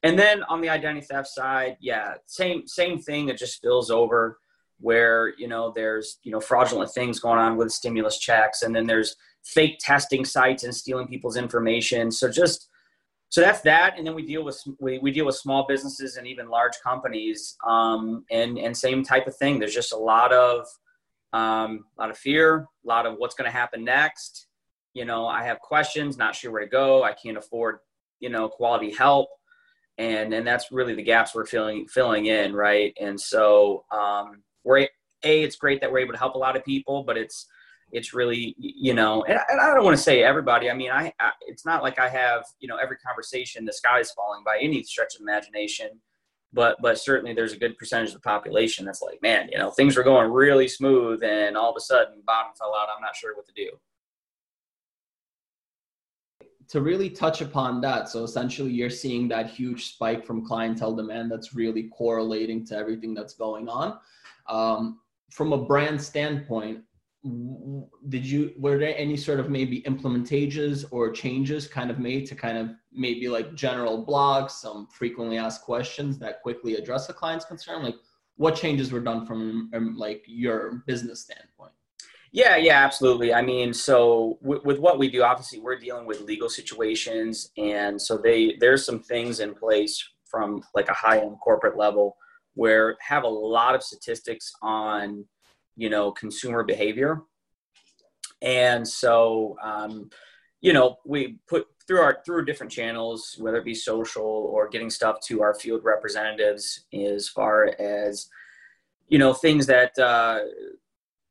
And 0.06 0.20
then 0.20 0.44
on 0.44 0.62
the 0.62 0.70
identity 0.70 1.04
theft 1.04 1.28
side, 1.30 1.78
yeah, 1.80 2.14
same 2.28 2.68
same 2.68 3.00
thing. 3.00 3.30
It 3.30 3.40
just 3.40 3.56
spills 3.56 3.90
over 3.90 4.38
where 4.80 5.34
you 5.36 5.48
know 5.48 5.74
there's 5.76 6.20
you 6.22 6.32
know 6.32 6.40
fraudulent 6.40 6.92
things 6.92 7.20
going 7.20 7.40
on 7.40 7.58
with 7.58 7.72
stimulus 7.72 8.20
checks, 8.20 8.62
and 8.62 8.76
then 8.76 8.86
there's 8.86 9.16
fake 9.44 9.80
testing 9.80 10.24
sites 10.24 10.64
and 10.64 10.76
stealing 10.76 11.08
people's 11.08 11.38
information. 11.38 12.12
So 12.12 12.30
just 12.30 12.70
so 13.30 13.42
that's 13.42 13.62
that. 13.62 13.98
And 13.98 14.06
then 14.06 14.14
we 14.14 14.24
deal 14.24 14.44
with 14.44 14.62
we, 14.80 15.00
we 15.00 15.10
deal 15.10 15.26
with 15.26 15.38
small 15.38 15.66
businesses 15.68 16.18
and 16.18 16.28
even 16.28 16.50
large 16.50 16.74
companies. 16.84 17.58
Um, 17.66 18.26
and 18.30 18.60
and 18.60 18.78
same 18.78 19.04
type 19.04 19.26
of 19.26 19.36
thing. 19.38 19.58
There's 19.58 19.74
just 19.74 19.92
a 19.92 19.98
lot 19.98 20.32
of 20.32 20.68
um, 21.34 21.86
a 21.98 22.02
lot 22.02 22.12
of 22.12 22.18
fear 22.20 22.58
a 22.58 22.88
lot 22.88 23.08
of 23.08 23.16
what's 23.18 23.34
going 23.34 23.50
to 23.50 23.58
happen 23.58 23.84
next. 23.84 24.46
You 24.94 25.06
know 25.06 25.26
i 25.26 25.44
have 25.44 25.60
questions 25.62 26.16
not 26.16 26.36
sure 26.36 26.52
where 26.52 26.62
to 26.62 26.70
go. 26.70 27.02
I 27.02 27.14
can't 27.14 27.38
afford 27.38 27.80
you 28.20 28.30
know 28.30 28.48
quality 28.48 28.94
help 28.94 29.30
and 29.98 30.34
and 30.34 30.46
that's 30.46 30.72
really 30.72 30.96
the 30.96 31.04
gaps 31.04 31.34
we're 31.34 31.46
filling 31.46 31.88
filling 31.88 32.26
in 32.26 32.54
right? 32.54 32.94
And 33.00 33.20
so 33.20 33.86
um, 33.92 34.44
we're 34.64 34.80
a 34.80 34.90
it's 35.24 35.56
great 35.56 35.82
that 35.82 35.92
we're 35.92 36.00
able 36.00 36.14
to 36.14 36.20
help 36.20 36.36
a 36.36 36.38
lot 36.38 36.56
of 36.56 36.64
people 36.64 37.04
but 37.04 37.18
it's 37.18 37.48
it's 37.92 38.14
really 38.14 38.56
you 38.58 38.94
know 38.94 39.24
and, 39.24 39.40
and 39.50 39.60
i 39.60 39.74
don't 39.74 39.84
want 39.84 39.96
to 39.96 40.02
say 40.02 40.24
everybody 40.24 40.70
i 40.70 40.74
mean 40.74 40.92
I, 40.92 41.12
I, 41.20 41.32
it's 41.42 41.66
not 41.66 41.84
like 41.84 42.00
i 42.00 42.10
have 42.10 42.46
you 42.60 42.68
know 42.68 42.78
every 42.78 42.98
conversation 42.98 43.66
the 43.66 43.74
sky 43.74 44.00
is 44.00 44.12
falling 44.12 44.44
by 44.46 44.58
any 44.62 44.84
stretch 44.84 45.16
of 45.16 45.22
imagination 45.22 45.90
but 46.54 46.78
but 46.82 47.00
certainly 47.00 47.34
there's 47.34 47.54
a 47.54 47.58
good 47.58 47.78
percentage 47.78 48.10
of 48.10 48.16
the 48.16 48.20
population 48.22 48.86
that's 48.86 49.02
like 49.02 49.22
man 49.22 49.50
you 49.52 49.58
know 49.58 49.72
things 49.72 49.96
were 49.96 50.04
going 50.04 50.32
really 50.32 50.68
smooth 50.68 51.24
and 51.24 51.56
all 51.58 51.70
of 51.70 51.76
a 51.78 51.82
sudden 51.82 52.22
bottom 52.26 52.52
fell 52.58 52.76
out. 52.76 52.88
I'm 52.96 53.02
not 53.02 53.16
sure 53.16 53.36
what 53.36 53.46
to 53.48 53.54
do 53.54 53.70
to 56.70 56.82
really 56.82 57.10
touch 57.10 57.42
upon 57.42 57.82
that. 57.82 58.10
So 58.10 58.24
essentially 58.24 58.72
you're 58.72 58.90
seeing 58.90 59.28
that 59.30 59.50
huge 59.50 59.94
spike 59.94 60.26
from 60.26 60.46
clientele 60.46 60.96
demand 60.96 61.32
that's 61.32 61.54
really 61.54 61.84
correlating 61.90 62.66
to 62.68 62.76
everything 62.76 63.14
that's 63.14 63.34
going 63.34 63.70
on. 63.70 64.00
Um, 64.48 65.00
from 65.32 65.54
a 65.54 65.58
brand 65.58 66.02
standpoint 66.02 66.82
did 68.10 68.24
you 68.24 68.54
were 68.58 68.78
there 68.78 68.96
any 68.98 69.18
sort 69.18 69.40
of 69.40 69.50
maybe 69.50 69.82
implementations 69.84 70.86
or 70.92 71.10
changes 71.10 71.68
kind 71.68 71.90
of 71.90 71.98
made 71.98 72.28
to 72.28 72.36
kind 72.36 72.58
of 72.58 72.70
maybe 72.92 73.28
like 73.28 73.56
general 73.56 74.06
blogs 74.06 74.52
some 74.52 74.88
frequently 74.88 75.38
asked 75.38 75.64
questions 75.64 76.20
that 76.20 76.44
quickly 76.44 76.76
address 76.76 77.08
the 77.08 77.14
client's 77.14 77.46
concern? 77.46 77.82
Like 77.82 77.96
what 78.36 78.56
changes 78.56 78.92
were 78.92 79.00
done 79.00 79.26
from 79.26 79.72
um, 79.74 79.98
like 79.98 80.24
your 80.28 80.84
business 80.86 81.22
standpoint 81.22 81.72
yeah 82.36 82.58
yeah 82.58 82.84
absolutely. 82.84 83.34
I 83.34 83.42
mean 83.42 83.74
so 83.74 84.38
with, 84.42 84.64
with 84.66 84.80
what 84.80 85.00
we 85.00 85.10
do 85.10 85.24
obviously 85.24 85.60
we're 85.60 85.80
dealing 85.80 86.06
with 86.06 86.22
legal 86.22 86.50
situations 86.50 87.52
and 87.58 88.00
so 88.00 88.18
they 88.18 88.58
there's 88.60 88.86
some 88.86 89.00
things 89.00 89.40
in 89.40 89.54
place 89.56 90.04
from 90.26 90.62
like 90.76 90.90
a 90.90 90.94
high 90.94 91.20
end 91.20 91.38
corporate 91.42 91.78
level 91.78 92.18
where 92.56 92.98
have 93.00 93.24
a 93.24 93.28
lot 93.28 93.74
of 93.74 93.82
statistics 93.84 94.52
on 94.62 95.26
you 95.78 95.90
know 95.90 96.12
consumer 96.12 96.64
behavior. 96.64 97.22
And 98.42 98.86
so 98.86 99.56
um, 99.64 100.10
you 100.62 100.74
know 100.74 100.98
we 101.06 101.40
put 101.48 101.68
through 101.88 102.00
our 102.02 102.22
through 102.26 102.44
different 102.46 102.72
channels 102.72 103.36
whether 103.40 103.58
it 103.58 103.66
be 103.66 103.76
social 103.76 104.24
or 104.26 104.68
getting 104.68 104.90
stuff 104.90 105.18
to 105.28 105.42
our 105.42 105.54
field 105.54 105.82
representatives 105.84 106.86
as 106.94 107.30
far 107.30 107.76
as 107.80 108.28
you 109.08 109.20
know 109.20 109.34
things 109.34 109.68
that 109.68 109.98
uh, 110.00 110.40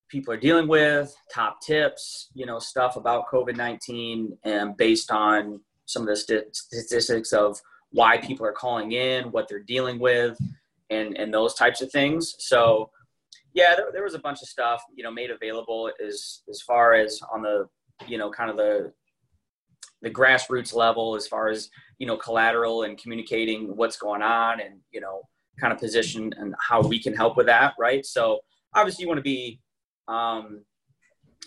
people 0.09 0.33
are 0.33 0.39
dealing 0.39 0.69
with 0.69 1.15
top 1.33 1.61
tips 1.61 2.29
you 2.35 2.47
know 2.47 2.59
stuff 2.59 2.97
about 2.97 3.27
covid-19 3.33 4.37
and 4.45 4.77
based 4.77 5.11
on 5.11 5.61
some 5.87 6.03
of 6.03 6.09
the 6.09 6.17
st- 6.17 6.55
statistics 6.55 7.33
of 7.33 7.61
why 7.91 8.19
people 8.19 8.45
are 8.45 8.53
calling 8.53 8.93
in 8.93 9.31
what 9.31 9.49
they're 9.49 9.61
dealing 9.61 9.99
with 9.99 10.37
and 10.91 11.17
and 11.17 11.33
those 11.33 11.55
types 11.55 11.81
of 11.81 11.91
things. 11.91 12.35
So 12.39 12.91
yeah, 13.53 13.75
there, 13.77 13.87
there 13.93 14.03
was 14.03 14.15
a 14.15 14.19
bunch 14.19 14.43
of 14.43 14.49
stuff 14.49 14.83
you 14.95 15.05
know 15.05 15.11
made 15.11 15.31
available 15.31 15.91
as 16.05 16.43
as 16.49 16.61
far 16.61 16.95
as 16.95 17.21
on 17.33 17.43
the 17.43 17.69
you 18.07 18.19
know 18.19 18.31
kind 18.31 18.51
of 18.51 18.57
the 18.57 18.93
the 20.03 20.11
grassroots 20.11 20.75
level 20.75 21.15
as 21.15 21.27
far 21.27 21.49
as 21.49 21.71
you 21.99 22.07
know 22.07 22.17
collateral 22.17 22.83
and 22.83 22.99
communicating 22.99 23.77
what's 23.77 23.97
going 23.97 24.23
on 24.23 24.61
and 24.61 24.81
you 24.91 25.01
know 25.01 25.23
kind 25.61 25.73
of 25.73 25.79
position 25.79 26.33
and 26.37 26.53
how 26.59 26.83
we 26.83 27.01
can 27.01 27.15
help 27.15 27.37
with 27.37 27.47
that 27.47 27.75
right 27.79 28.05
so 28.05 28.41
obviously 28.75 29.03
you 29.05 29.09
want 29.09 29.17
to 29.17 29.23
be 29.23 29.61
um, 30.09 30.63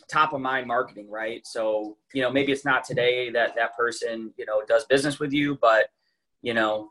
top 0.09 0.33
of 0.33 0.41
mind 0.41 0.67
marketing 0.67 1.09
right? 1.09 1.45
So 1.45 1.97
you 2.13 2.21
know 2.21 2.31
maybe 2.31 2.51
it's 2.51 2.65
not 2.65 2.83
today 2.83 3.29
that 3.31 3.55
that 3.55 3.75
person 3.75 4.33
you 4.37 4.45
know 4.45 4.61
does 4.67 4.85
business 4.85 5.19
with 5.19 5.33
you 5.33 5.57
but 5.61 5.87
you 6.41 6.53
know 6.53 6.89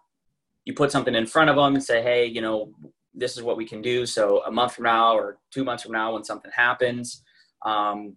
you 0.64 0.75
put 0.75 0.90
something 0.92 1.14
in 1.14 1.26
front 1.26 1.50
of 1.50 1.56
them 1.56 1.75
and 1.75 1.82
say 1.82 2.02
hey 2.02 2.26
you 2.26 2.40
know 2.40 2.73
this 3.14 3.37
is 3.37 3.42
what 3.42 3.56
we 3.56 3.64
can 3.64 3.80
do. 3.80 4.04
So 4.04 4.42
a 4.44 4.50
month 4.50 4.75
from 4.75 4.85
now 4.85 5.16
or 5.16 5.38
two 5.50 5.64
months 5.64 5.85
from 5.85 5.92
now 5.92 6.12
when 6.12 6.25
something 6.25 6.50
happens 6.54 7.23
um, 7.64 8.16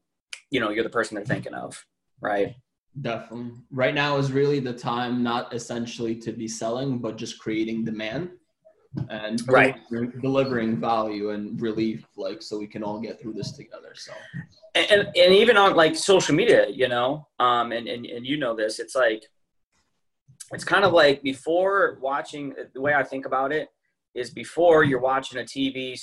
you 0.52 0.60
know 0.60 0.70
you're 0.70 0.84
the 0.84 0.90
person 0.90 1.16
they're 1.16 1.26
thinking 1.26 1.54
of 1.54 1.86
right? 2.22 2.56
Definitely. 3.02 3.52
Right 3.72 3.94
now 3.94 4.18
is 4.18 4.32
really 4.32 4.60
the 4.60 4.74
time, 4.74 5.24
not 5.24 5.54
essentially 5.54 6.16
to 6.16 6.32
be 6.32 6.48
selling, 6.48 7.00
but 7.00 7.18
just 7.18 7.40
creating 7.40 7.86
demand 7.86 8.32
and 9.10 9.42
right. 9.48 9.76
delivering, 9.90 10.22
delivering 10.22 10.78
value 10.80 11.32
and 11.32 11.60
relief, 11.62 12.06
like 12.18 12.42
so 12.42 12.58
we 12.58 12.68
can 12.68 12.84
all 12.84 13.00
get 13.00 13.22
through 13.22 13.34
this 13.34 13.52
together. 13.52 13.94
So, 13.96 14.12
and 14.76 14.92
and, 14.92 15.02
and 15.16 15.34
even 15.34 15.58
on 15.58 15.76
like 15.76 15.96
social 15.96 16.36
media, 16.36 16.68
you 16.70 16.88
know, 16.88 17.28
um, 17.40 17.72
and, 17.72 17.88
and 17.88 18.06
and 18.06 18.26
you 18.26 18.38
know 18.38 18.56
this, 18.56 18.80
it's 18.80 18.96
like 18.96 19.24
it's 20.52 20.64
kind 20.64 20.84
of 20.84 20.94
like 20.94 21.22
before 21.22 21.98
watching. 22.02 22.56
The 22.74 22.82
way 22.82 22.94
I 22.94 23.04
think 23.04 23.26
about 23.26 23.52
it 23.52 23.70
is 24.16 24.32
before 24.32 24.84
you're 24.84 25.00
watching 25.00 25.40
a 25.40 25.44
TV 25.44 26.00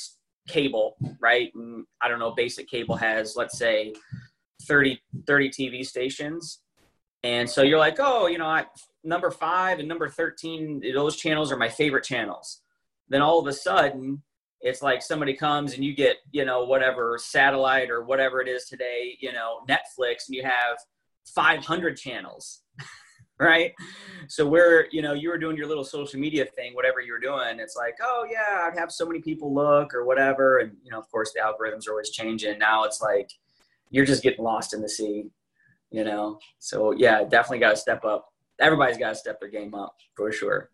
cable, 0.49 0.97
right? 1.21 1.51
And 1.55 1.85
I 2.01 2.09
don't 2.09 2.21
know, 2.21 2.33
basic 2.33 2.69
cable 2.69 2.97
has 2.97 3.35
let's 3.37 3.59
say 3.59 3.95
30 4.63 5.01
30 5.27 5.51
TV 5.51 5.85
stations 5.85 6.61
and 7.27 7.51
so 7.51 7.63
you're 7.63 7.79
like, 7.79 7.97
oh, 7.99 8.29
you 8.29 8.39
know, 8.39 8.47
I, 8.47 8.67
number 9.03 9.33
five 9.33 9.81
and 9.81 9.89
number 9.89 10.09
13, 10.09 10.83
those 10.95 11.17
channels 11.17 11.51
are 11.51 11.57
my 11.57 11.69
favorite 11.69 12.05
channels. 12.05 12.61
Then 13.09 13.23
all 13.23 13.39
of 13.39 13.47
a 13.47 13.53
sudden, 13.53 14.23
it's 14.61 14.83
like 14.83 15.03
somebody 15.03 15.35
comes 15.35 15.75
and 15.75 15.85
you 15.85 15.95
get, 15.95 16.17
you 16.33 16.45
know, 16.45 16.65
whatever 16.65 17.19
satellite 17.19 17.91
or 17.91 18.05
whatever 18.05 18.41
it 18.41 18.49
is 18.49 18.65
today, 18.65 19.17
you 19.21 19.33
know, 19.33 19.61
Netflix, 19.69 20.29
and 20.29 20.37
you 20.37 20.43
have 20.43 20.79
500 21.35 21.97
channels, 21.97 22.63
right? 23.39 23.73
So 24.29 24.47
where, 24.47 24.89
you 24.91 25.03
know, 25.03 25.13
you 25.13 25.29
were 25.29 25.39
doing 25.39 25.57
your 25.57 25.67
little 25.67 25.85
social 25.85 26.19
media 26.19 26.47
thing, 26.47 26.75
whatever 26.75 27.01
you 27.01 27.13
were 27.13 27.21
doing, 27.21 27.61
it's 27.61 27.77
like, 27.77 27.95
oh, 28.03 28.27
yeah, 28.31 28.67
I'd 28.67 28.79
have 28.79 28.91
so 28.91 29.07
many 29.07 29.21
people 29.21 29.55
look 29.55 29.95
or 29.95 30.05
whatever. 30.05 30.59
And, 30.59 30.73
you 30.83 30.91
know, 30.91 30.99
of 30.99 31.09
course, 31.11 31.33
the 31.33 31.41
algorithms 31.41 31.87
are 31.87 31.93
always 31.93 32.11
changing. 32.11 32.59
Now 32.59 32.85
it's 32.85 33.01
like 33.01 33.31
you're 33.91 34.07
just 34.07 34.23
getting 34.23 34.45
lost 34.45 34.75
in 34.75 34.81
the 34.81 34.89
sea 34.89 35.31
you 35.91 36.05
know. 36.05 36.39
So 36.59 36.93
yeah, 36.93 37.25
definitely 37.25 37.61
got 37.61 37.71
to 37.71 37.77
step 37.77 38.05
up. 38.05 38.29
Everybody's 38.61 38.99
got 38.99 39.11
to 39.11 39.15
step 39.15 39.41
their 39.41 39.51
game 39.51 39.75
up 39.75 39.97
for 40.15 40.33
sure. 40.33 40.71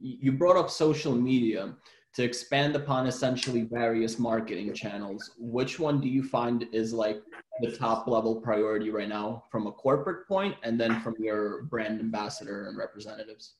You 0.00 0.32
brought 0.32 0.56
up 0.56 0.70
social 0.70 1.14
media 1.14 1.74
to 2.14 2.24
expand 2.24 2.74
upon 2.74 3.06
essentially 3.06 3.62
various 3.62 4.18
marketing 4.18 4.72
channels. 4.74 5.30
Which 5.38 5.78
one 5.78 6.00
do 6.00 6.08
you 6.08 6.22
find 6.22 6.66
is 6.72 6.92
like 6.92 7.22
the 7.60 7.70
top 7.70 8.08
level 8.08 8.40
priority 8.40 8.90
right 8.90 9.08
now 9.08 9.44
from 9.50 9.66
a 9.66 9.72
corporate 9.72 10.26
point 10.26 10.56
and 10.62 10.80
then 10.80 11.00
from 11.00 11.14
your 11.18 11.64
brand 11.64 12.00
ambassador 12.00 12.68
and 12.68 12.76
representatives? 12.76 13.54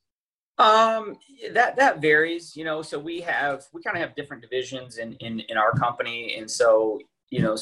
Um, 0.59 1.17
that 1.53 1.77
that 1.77 2.03
varies, 2.03 2.55
you 2.57 2.65
know. 2.65 2.83
So 2.83 2.99
we 2.99 3.21
have 3.23 3.65
we 3.73 3.83
kind 3.83 3.97
of 3.97 4.03
have 4.03 4.15
different 4.15 4.43
divisions 4.43 4.99
in 4.99 5.15
in 5.15 5.41
in 5.41 5.57
our 5.57 5.73
company, 5.73 6.37
and 6.37 6.51
so 6.51 7.01
you 7.31 7.41
know 7.41 7.57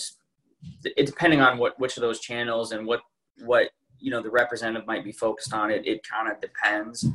it 0.84 1.06
depending 1.06 1.40
on 1.40 1.58
what 1.58 1.78
which 1.78 1.96
of 1.96 2.00
those 2.00 2.18
channels 2.18 2.72
and 2.72 2.86
what 2.86 3.00
what 3.44 3.70
you 4.00 4.10
know 4.10 4.22
the 4.22 4.30
representative 4.30 4.86
might 4.86 5.04
be 5.04 5.12
focused 5.12 5.52
on 5.52 5.70
it 5.70 5.86
it 5.86 6.00
kind 6.08 6.30
of 6.30 6.40
depends 6.40 7.06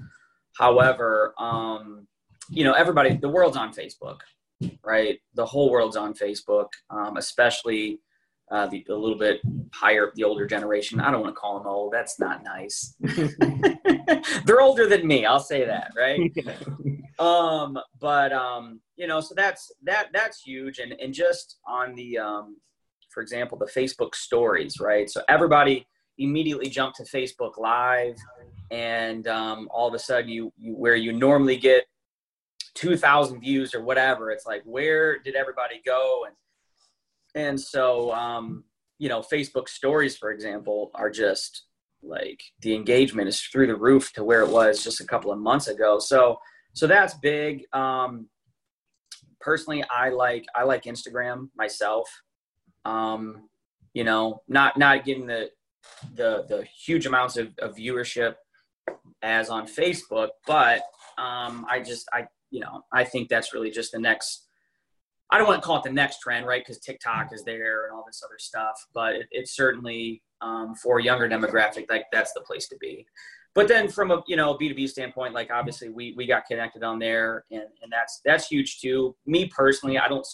however 0.58 1.34
um 1.40 2.08
you 2.50 2.64
know 2.64 2.74
everybody 2.74 3.16
the 3.16 3.30
world's 3.30 3.58
on 3.58 3.74
facebook 3.74 4.20
right? 4.84 5.20
The 5.34 5.46
whole 5.46 5.70
world's 5.70 5.98
on 5.98 6.14
facebook 6.14 6.68
um, 6.90 7.18
especially 7.18 8.00
uh, 8.52 8.68
the, 8.68 8.86
a 8.90 8.96
little 8.96 9.18
bit 9.18 9.42
higher 9.74 10.12
the 10.16 10.24
older 10.24 10.46
generation. 10.46 11.00
I 11.00 11.12
don't 11.12 11.22
want 11.22 11.34
to 11.34 11.40
call 11.40 11.58
them 11.58 11.68
old 11.68 11.94
that's 11.94 12.20
not 12.20 12.44
nice. 12.44 12.96
They're 14.46 14.62
older 14.62 14.88
than 14.88 15.08
me 15.08 15.26
i'll 15.26 15.40
say 15.40 15.66
that 15.66 15.92
right? 15.98 16.32
Um 17.20 17.78
but 18.00 18.34
um 18.34 18.82
you 18.96 19.06
know 19.06 19.22
so 19.22 19.36
that's 19.36 19.72
that 19.84 20.08
that's 20.14 20.42
huge. 20.42 20.80
And 20.80 20.94
and 20.94 21.14
just 21.14 21.58
on 21.68 21.94
the 21.94 22.18
um 22.18 22.58
for 23.14 23.22
example, 23.22 23.58
the 23.58 23.66
Facebook 23.66 24.16
stories, 24.16 24.80
right? 24.80 25.10
So 25.10 25.22
everybody 25.30 25.88
immediately 26.18 26.70
jumped 26.70 26.98
to 26.98 27.04
Facebook 27.04 27.58
Live, 27.58 28.16
and 28.72 29.28
um, 29.28 29.68
all 29.72 29.88
of 29.88 29.94
a 29.94 30.00
sudden, 30.00 30.30
you, 30.30 30.54
you 30.58 30.74
where 30.76 30.96
you 30.96 31.14
normally 31.14 31.58
get 31.58 31.86
2,000 32.76 33.40
views 33.40 33.76
or 33.76 33.84
whatever, 33.84 34.32
it's 34.32 34.46
like 34.46 34.62
where 34.66 35.20
did 35.20 35.36
everybody 35.36 35.82
go? 35.86 36.26
And 36.26 36.36
and 37.36 37.60
so 37.60 38.12
um, 38.14 38.64
you 39.00 39.10
know, 39.10 39.22
Facebook 39.22 39.68
stories, 39.68 40.18
for 40.18 40.32
example, 40.32 40.92
are 40.96 41.10
just 41.10 41.66
like 42.02 42.42
the 42.62 42.76
engagement 42.76 43.28
is 43.28 43.40
through 43.40 43.68
the 43.68 43.76
roof 43.76 44.12
to 44.14 44.24
where 44.24 44.42
it 44.42 44.50
was 44.50 44.84
just 44.84 45.02
a 45.02 45.06
couple 45.06 45.32
of 45.32 45.40
months 45.40 45.68
ago. 45.68 46.00
So 46.00 46.40
so 46.74 46.88
that's 46.88 47.14
big. 47.16 47.66
Um, 47.72 48.28
personally, 49.40 49.84
I 49.90 50.10
like 50.10 50.46
I 50.56 50.64
like 50.64 50.84
Instagram 50.84 51.50
myself. 51.56 52.10
Um, 52.86 53.50
you 53.94 54.04
know, 54.04 54.42
not 54.48 54.78
not 54.78 55.06
getting 55.06 55.28
the 55.28 55.50
the 56.16 56.46
the 56.50 56.64
huge 56.64 57.06
amounts 57.06 57.38
of, 57.38 57.50
of 57.60 57.76
viewership 57.76 58.36
as 59.24 59.50
on 59.50 59.66
Facebook, 59.66 60.30
but 60.46 60.82
um, 61.18 61.66
I 61.70 61.82
just 61.84 62.08
I 62.14 62.28
you 62.52 62.60
know 62.60 62.84
I 62.92 63.04
think 63.04 63.30
that's 63.30 63.54
really 63.54 63.72
just 63.72 63.92
the 63.92 64.00
next. 64.00 64.48
I 65.32 65.38
don't 65.40 65.48
want 65.48 65.62
to 65.62 65.66
call 65.66 65.78
it 65.78 65.84
the 65.84 65.92
next 65.92 66.20
trend, 66.20 66.46
right? 66.46 66.62
Because 66.62 66.78
TikTok 66.80 67.30
is 67.34 67.44
there 67.44 67.88
and 67.88 67.96
all 67.96 68.04
this 68.06 68.22
other 68.24 68.38
stuff, 68.38 68.76
but 68.94 69.16
it, 69.16 69.28
it's 69.32 69.56
certainly 69.56 70.22
um, 70.42 70.76
for 70.76 71.00
a 71.00 71.04
younger 71.04 71.28
demographic, 71.28 71.86
like 71.90 72.06
that's 72.12 72.34
the 72.34 72.42
place 72.42 72.68
to 72.68 72.78
be. 72.80 73.08
But 73.56 73.68
then 73.68 73.88
from 73.88 74.12
a 74.12 74.22
you 74.28 74.36
know 74.36 74.56
B 74.56 74.68
two 74.70 74.76
B 74.76 74.88
standpoint, 74.88 75.34
like 75.34 75.52
obviously 75.52 75.90
we 75.90 76.14
we 76.18 76.26
got 76.28 76.46
connected 76.46 76.84
on 76.84 77.00
there, 77.00 77.46
and 77.52 77.64
and 77.82 77.92
that's 77.92 78.22
that's 78.26 78.48
huge 78.48 78.80
too. 78.80 79.16
Me 79.26 79.48
personally, 79.48 79.98
I 79.98 80.08
don't 80.08 80.26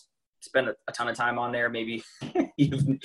spend 0.41 0.69
a, 0.69 0.75
a 0.87 0.91
ton 0.91 1.07
of 1.07 1.15
time 1.15 1.37
on 1.37 1.51
there. 1.51 1.69
Maybe 1.69 2.03
you 2.57 2.99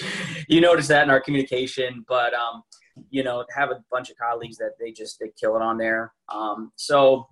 you 0.49 0.61
notice 0.61 0.89
that 0.89 1.03
in 1.03 1.11
our 1.11 1.21
communication, 1.21 2.05
but 2.09 2.33
um, 2.35 2.63
you 3.11 3.23
know, 3.23 3.45
have 3.55 3.71
a 3.71 3.85
bunch 3.91 4.11
of 4.11 4.17
colleagues 4.17 4.57
that 4.59 4.73
they 4.79 4.93
just 4.93 5.19
they 5.19 5.31
kill 5.39 5.57
it 5.57 5.63
on 5.63 5.79
there. 5.79 6.13
Um, 6.29 6.73
so 6.77 7.29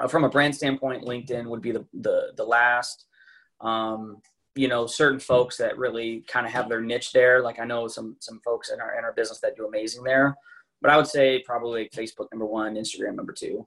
uh, 0.00 0.08
from 0.08 0.24
a 0.24 0.28
brand 0.28 0.54
standpoint, 0.54 1.04
LinkedIn 1.04 1.46
would 1.46 1.62
be 1.62 1.72
the 1.72 1.84
the, 1.92 2.32
the 2.36 2.44
last. 2.44 3.04
Um, 3.60 4.18
you 4.54 4.68
know, 4.68 4.86
certain 4.86 5.20
folks 5.20 5.58
that 5.58 5.76
really 5.76 6.24
kind 6.28 6.46
of 6.46 6.52
have 6.52 6.68
their 6.68 6.80
niche 6.80 7.12
there. 7.12 7.42
Like 7.42 7.58
I 7.60 7.64
know 7.64 7.88
some 7.88 8.16
some 8.20 8.40
folks 8.44 8.70
in 8.70 8.80
our 8.80 8.98
in 8.98 9.04
our 9.04 9.12
business 9.12 9.40
that 9.40 9.56
do 9.56 9.66
amazing 9.66 10.02
there, 10.02 10.34
but 10.80 10.90
I 10.90 10.96
would 10.96 11.06
say 11.06 11.42
probably 11.44 11.90
Facebook 11.94 12.28
number 12.32 12.46
one, 12.46 12.74
Instagram 12.74 13.14
number 13.14 13.32
two. 13.32 13.66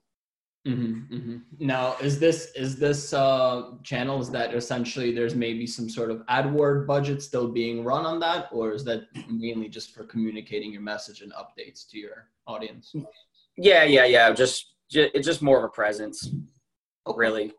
Mm-hmm, 0.70 1.16
mm-hmm. 1.16 1.38
Now, 1.60 1.96
is 2.02 2.20
this 2.20 2.52
is 2.56 2.78
this 2.78 3.14
uh, 3.14 3.72
channels 3.84 4.32
that 4.32 4.54
essentially 4.54 5.14
there's 5.14 5.36
maybe 5.36 5.66
some 5.66 5.90
sort 5.90 6.12
of 6.12 6.26
AdWord 6.28 6.86
budget 6.86 7.22
still 7.22 7.48
being 7.48 7.84
run 7.84 8.06
on 8.06 8.20
that, 8.20 8.50
or 8.52 8.74
is 8.74 8.84
that 8.86 9.04
mainly 9.30 9.70
just 9.70 9.94
for 9.94 10.04
communicating 10.04 10.72
your 10.72 10.82
message 10.82 11.22
and 11.22 11.34
updates 11.34 11.88
to 11.90 11.98
your 11.98 12.30
audience? 12.48 12.94
Yeah, 13.58 13.84
yeah, 13.84 14.06
yeah. 14.06 14.32
Just, 14.32 14.74
just 14.90 15.12
it's 15.14 15.26
just 15.26 15.42
more 15.42 15.58
of 15.58 15.64
a 15.64 15.70
presence, 15.70 16.30
okay. 17.08 17.18
really. 17.18 17.54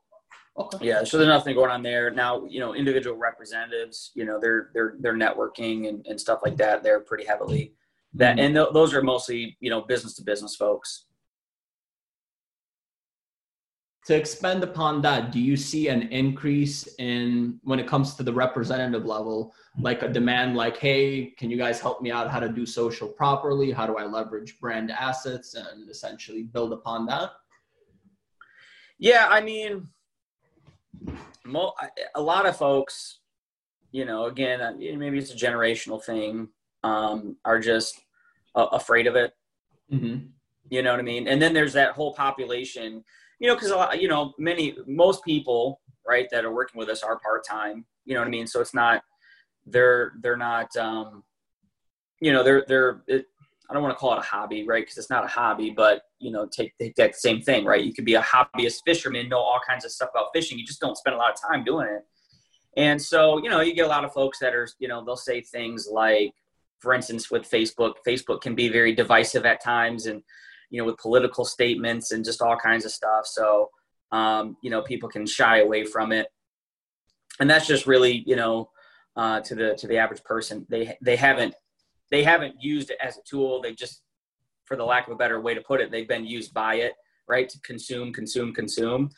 Okay. 0.59 0.87
Yeah, 0.87 1.05
so 1.05 1.17
there's 1.17 1.29
nothing 1.29 1.55
going 1.55 1.71
on 1.71 1.83
there 1.83 2.11
now. 2.11 2.45
You 2.47 2.61
know, 2.61 2.75
individual 2.75 3.17
representatives, 3.17 4.11
you 4.14 4.25
know, 4.25 4.38
they're 4.40 4.71
they're 4.75 4.97
they're 5.00 5.14
networking 5.14 5.88
and, 5.88 6.07
and 6.07 6.21
stuff 6.21 6.40
like 6.45 6.57
that. 6.59 6.83
They're 6.83 7.00
pretty 7.00 7.25
heavily 7.25 7.75
that, 8.14 8.37
mm-hmm. 8.37 8.47
and 8.47 8.55
th- 8.55 8.69
those 8.73 8.95
are 8.95 9.02
mostly 9.02 9.57
you 9.61 9.71
know 9.71 9.83
business 9.83 10.14
to 10.14 10.23
business 10.23 10.57
folks 10.57 11.05
to 14.11 14.17
expand 14.17 14.64
upon 14.64 15.00
that 15.00 15.31
do 15.31 15.38
you 15.38 15.57
see 15.57 15.87
an 15.87 16.02
increase 16.11 16.88
in 16.99 17.61
when 17.62 17.79
it 17.79 17.87
comes 17.87 18.17
to 18.17 18.25
the 18.25 18.33
representative 18.33 19.07
level 19.07 19.55
like 19.79 20.02
a 20.02 20.09
demand 20.09 20.57
like 20.57 20.76
hey 20.76 21.33
can 21.38 21.49
you 21.49 21.57
guys 21.57 21.81
help 21.81 22.02
me 22.02 22.11
out 22.11 22.29
how 22.29 22.40
to 22.40 22.49
do 22.49 22.67
social 22.67 23.07
properly 23.07 23.71
how 23.71 23.87
do 23.87 23.97
i 23.99 24.05
leverage 24.05 24.59
brand 24.59 24.90
assets 24.90 25.55
and 25.55 25.88
essentially 25.88 26.43
build 26.43 26.73
upon 26.73 27.07
that 27.07 27.31
yeah 28.99 29.29
i 29.31 29.40
mean 29.40 29.87
a 32.17 32.21
lot 32.21 32.47
of 32.47 32.57
folks 32.57 33.21
you 33.93 34.05
know 34.05 34.25
again 34.25 34.61
uh, 34.61 34.73
maybe 34.73 35.19
it's 35.19 35.33
a 35.33 35.37
generational 35.37 36.02
thing 36.02 36.49
um, 36.83 37.37
are 37.45 37.61
just 37.61 38.00
uh, 38.57 38.67
afraid 38.73 39.07
of 39.07 39.14
it 39.14 39.35
mm-hmm. 39.93 40.26
You 40.71 40.83
know 40.83 40.93
what 40.93 41.00
I 41.00 41.02
mean? 41.02 41.26
And 41.26 41.43
then 41.43 41.52
there's 41.52 41.73
that 41.73 41.93
whole 41.93 42.14
population, 42.14 43.05
you 43.40 43.49
know, 43.49 43.54
because 43.54 43.70
a 43.70 43.76
lot, 43.76 44.00
you 44.00 44.06
know, 44.06 44.35
many, 44.38 44.76
most 44.87 45.25
people, 45.25 45.80
right, 46.06 46.28
that 46.30 46.44
are 46.44 46.54
working 46.54 46.78
with 46.78 46.88
us 46.88 47.02
are 47.02 47.18
part 47.18 47.44
time. 47.44 47.85
You 48.04 48.14
know 48.14 48.20
what 48.20 48.28
I 48.28 48.30
mean? 48.30 48.47
So 48.47 48.61
it's 48.61 48.75
not, 48.75 49.02
they're 49.66 50.12
they're 50.23 50.37
not, 50.37 50.75
um, 50.76 51.25
you 52.20 52.32
know, 52.32 52.42
they're 52.44 52.64
they're. 52.68 53.02
It, 53.09 53.26
I 53.68 53.73
don't 53.73 53.85
want 53.85 53.94
to 53.94 54.00
call 54.00 54.12
it 54.14 54.18
a 54.18 54.23
hobby, 54.23 54.66
right? 54.66 54.82
Because 54.82 54.99
it's 54.99 55.11
not 55.11 55.25
a 55.25 55.28
hobby, 55.28 55.70
but 55.70 56.02
you 56.18 56.32
know, 56.32 56.44
take, 56.44 56.76
take 56.78 56.97
that 56.97 57.14
same 57.14 57.40
thing, 57.40 57.64
right? 57.64 57.85
You 57.85 57.94
could 57.94 58.04
be 58.04 58.14
a 58.14 58.23
hobbyist 58.23 58.78
fisherman, 58.85 59.28
know 59.28 59.38
all 59.38 59.61
kinds 59.66 59.85
of 59.85 59.92
stuff 59.92 60.11
about 60.12 60.30
fishing. 60.35 60.59
You 60.59 60.66
just 60.66 60.80
don't 60.80 60.97
spend 60.97 61.14
a 61.14 61.18
lot 61.18 61.32
of 61.32 61.40
time 61.40 61.62
doing 61.62 61.87
it. 61.87 62.02
And 62.76 63.00
so, 63.00 63.40
you 63.40 63.49
know, 63.49 63.61
you 63.61 63.73
get 63.73 63.87
a 63.87 63.88
lot 63.88 64.04
of 64.04 64.12
folks 64.12 64.40
that 64.40 64.56
are, 64.56 64.66
you 64.80 64.88
know, 64.88 65.04
they'll 65.04 65.16
say 65.16 65.40
things 65.40 65.87
like, 65.90 66.32
for 66.80 66.94
instance, 66.94 67.30
with 67.30 67.49
Facebook, 67.49 67.94
Facebook 68.04 68.40
can 68.40 68.56
be 68.56 68.68
very 68.68 68.92
divisive 68.92 69.47
at 69.47 69.62
times 69.62 70.06
and, 70.06 70.23
you 70.71 70.81
know, 70.81 70.87
with 70.87 70.97
political 70.99 71.45
statements 71.45 72.12
and 72.12 72.25
just 72.25 72.41
all 72.41 72.57
kinds 72.57 72.85
of 72.85 72.93
stuff. 72.93 73.27
So, 73.27 73.71
um, 74.12 74.57
you 74.62 74.71
know, 74.71 74.83
people 74.83 75.09
can 75.09 75.27
shy 75.27 75.59
away 75.59 75.85
from 75.85 76.12
it. 76.12 76.29
And 77.39 77.49
that's 77.49 77.67
just 77.67 77.87
really, 77.87 78.23
you 78.27 78.37
know, 78.37 78.71
uh, 79.17 79.41
to 79.41 79.55
the 79.55 79.75
to 79.77 79.87
the 79.87 79.99
average 79.99 80.23
person, 80.25 80.67
they 80.69 80.97
they 81.03 81.17
haven't 81.17 81.55
they 82.11 82.23
haven't 82.23 82.55
used 82.61 82.91
it 82.91 82.99
as 83.00 83.17
a 83.17 83.23
tool. 83.23 83.61
They 83.61 83.75
just, 83.75 84.03
for 84.65 84.77
the 84.77 84.85
lack 84.85 85.07
of 85.07 85.12
a 85.12 85.17
better 85.17 85.41
way 85.41 85.55
to 85.55 85.61
put 85.61 85.81
it, 85.81 85.91
they've 85.91 86.09
been 86.09 86.27
used 86.27 86.53
by 86.53 86.77
it, 86.77 86.93
right, 87.29 87.49
to 87.49 87.61
consume, 87.61 88.12
consume, 88.12 88.53
consume. 88.53 89.11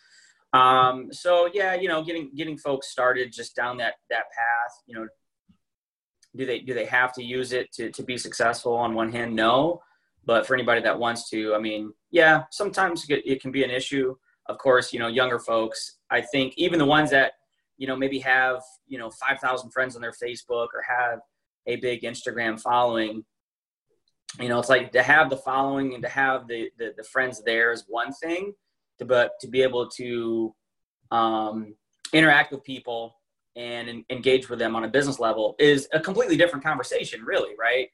Um, 0.52 1.12
so 1.12 1.48
yeah, 1.52 1.74
you 1.74 1.88
know, 1.88 2.02
getting 2.02 2.30
getting 2.34 2.58
folks 2.58 2.90
started 2.90 3.32
just 3.32 3.56
down 3.56 3.76
that 3.78 3.94
that 4.10 4.24
path. 4.30 4.74
You 4.86 4.94
know, 4.96 5.08
do 6.36 6.46
they 6.46 6.60
do 6.60 6.74
they 6.74 6.86
have 6.86 7.12
to 7.14 7.22
use 7.22 7.52
it 7.52 7.72
to 7.72 7.90
to 7.90 8.02
be 8.02 8.16
successful? 8.18 8.74
On 8.74 8.94
one 8.94 9.10
hand, 9.10 9.34
no, 9.34 9.82
but 10.24 10.46
for 10.46 10.54
anybody 10.54 10.80
that 10.82 10.98
wants 10.98 11.28
to, 11.30 11.54
I 11.54 11.58
mean, 11.58 11.92
yeah, 12.10 12.44
sometimes 12.50 13.06
it 13.08 13.40
can 13.40 13.50
be 13.50 13.64
an 13.64 13.70
issue. 13.70 14.14
Of 14.46 14.58
course, 14.58 14.92
you 14.92 14.98
know, 14.98 15.08
younger 15.08 15.38
folks. 15.38 15.98
I 16.10 16.20
think 16.20 16.54
even 16.56 16.78
the 16.78 16.84
ones 16.86 17.10
that 17.10 17.32
you 17.78 17.86
know 17.86 17.96
maybe 17.96 18.18
have 18.20 18.62
you 18.86 18.98
know 18.98 19.10
five 19.10 19.38
thousand 19.40 19.70
friends 19.70 19.96
on 19.96 20.02
their 20.02 20.12
Facebook 20.12 20.68
or 20.74 20.82
have 20.86 21.20
a 21.66 21.76
big 21.76 22.02
Instagram 22.02 22.60
following. 22.60 23.24
You 24.40 24.48
know, 24.48 24.58
it's 24.58 24.68
like 24.68 24.92
to 24.92 25.02
have 25.02 25.28
the 25.28 25.36
following 25.36 25.94
and 25.94 26.02
to 26.02 26.08
have 26.08 26.48
the, 26.48 26.70
the, 26.78 26.94
the 26.96 27.04
friends 27.04 27.42
there 27.44 27.70
is 27.70 27.84
one 27.86 28.12
thing, 28.12 28.54
to, 28.98 29.04
but 29.04 29.32
to 29.40 29.46
be 29.46 29.62
able 29.62 29.90
to 29.90 30.54
um, 31.10 31.74
interact 32.14 32.50
with 32.50 32.64
people 32.64 33.14
and 33.56 34.04
engage 34.08 34.48
with 34.48 34.58
them 34.58 34.74
on 34.74 34.84
a 34.84 34.88
business 34.88 35.18
level 35.18 35.54
is 35.58 35.86
a 35.92 36.00
completely 36.00 36.36
different 36.36 36.64
conversation, 36.64 37.22
really, 37.24 37.54
right? 37.58 37.88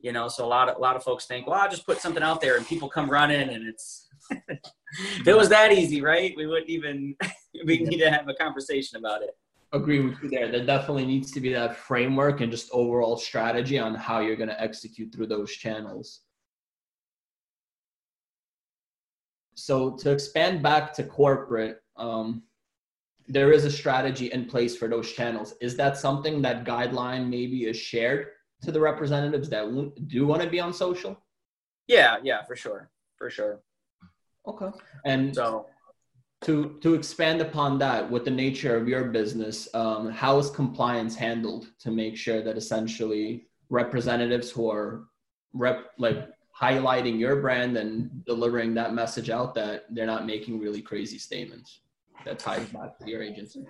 You 0.00 0.12
know, 0.12 0.28
so 0.28 0.44
a 0.44 0.48
lot 0.48 0.68
of 0.68 0.76
a 0.76 0.80
lot 0.80 0.96
of 0.96 1.02
folks 1.02 1.26
think, 1.26 1.46
well, 1.46 1.60
I'll 1.60 1.70
just 1.70 1.86
put 1.86 2.00
something 2.00 2.22
out 2.22 2.40
there 2.40 2.56
and 2.56 2.66
people 2.66 2.88
come 2.88 3.10
running, 3.10 3.50
and 3.50 3.68
it's 3.68 4.08
if 4.30 5.26
it 5.26 5.36
was 5.36 5.48
that 5.50 5.72
easy, 5.72 6.00
right? 6.00 6.34
We 6.36 6.46
wouldn't 6.46 6.70
even 6.70 7.16
we 7.66 7.78
need 7.78 7.98
to 7.98 8.10
have 8.10 8.28
a 8.28 8.34
conversation 8.34 8.98
about 8.98 9.22
it 9.22 9.36
agree 9.72 10.00
with 10.00 10.20
you 10.22 10.30
there. 10.30 10.50
There 10.50 10.64
definitely 10.64 11.06
needs 11.06 11.30
to 11.32 11.40
be 11.40 11.52
that 11.52 11.76
framework 11.76 12.40
and 12.40 12.50
just 12.50 12.70
overall 12.72 13.16
strategy 13.16 13.78
on 13.78 13.94
how 13.94 14.20
you're 14.20 14.36
going 14.36 14.48
to 14.48 14.60
execute 14.60 15.12
through 15.14 15.28
those 15.28 15.52
channels. 15.52 16.22
So 19.54 19.90
to 19.98 20.10
expand 20.10 20.62
back 20.62 20.92
to 20.94 21.04
corporate, 21.04 21.82
um, 21.96 22.42
there 23.28 23.52
is 23.52 23.64
a 23.64 23.70
strategy 23.70 24.32
in 24.32 24.46
place 24.46 24.76
for 24.76 24.88
those 24.88 25.12
channels. 25.12 25.54
Is 25.60 25.76
that 25.76 25.96
something 25.96 26.42
that 26.42 26.64
guideline 26.64 27.28
maybe 27.28 27.66
is 27.66 27.76
shared 27.76 28.28
to 28.62 28.72
the 28.72 28.80
representatives 28.80 29.48
that 29.50 29.64
do 30.06 30.26
want 30.26 30.42
to 30.42 30.50
be 30.50 30.60
on 30.60 30.72
social? 30.72 31.18
Yeah, 31.86 32.18
yeah, 32.22 32.44
for 32.44 32.56
sure, 32.56 32.90
for 33.16 33.30
sure. 33.30 33.60
Okay. 34.46 34.70
And 35.04 35.34
so 35.34 35.66
to 36.42 36.78
to 36.80 36.94
expand 36.94 37.40
upon 37.40 37.78
that 37.78 38.10
with 38.10 38.24
the 38.24 38.30
nature 38.30 38.76
of 38.76 38.88
your 38.88 39.04
business 39.04 39.68
um, 39.74 40.10
how 40.10 40.38
is 40.38 40.50
compliance 40.50 41.14
handled 41.14 41.66
to 41.78 41.90
make 41.90 42.16
sure 42.16 42.42
that 42.42 42.56
essentially 42.56 43.46
representatives 43.68 44.50
who 44.50 44.70
are 44.70 45.04
rep 45.52 45.90
like 45.98 46.28
highlighting 46.58 47.18
your 47.18 47.36
brand 47.36 47.76
and 47.76 48.24
delivering 48.24 48.74
that 48.74 48.94
message 48.94 49.30
out 49.30 49.54
that 49.54 49.84
they're 49.90 50.06
not 50.06 50.26
making 50.26 50.58
really 50.58 50.82
crazy 50.82 51.18
statements 51.18 51.80
that 52.24 52.38
ties 52.38 52.66
back 52.68 52.98
to 52.98 53.10
your 53.10 53.22
agency 53.22 53.64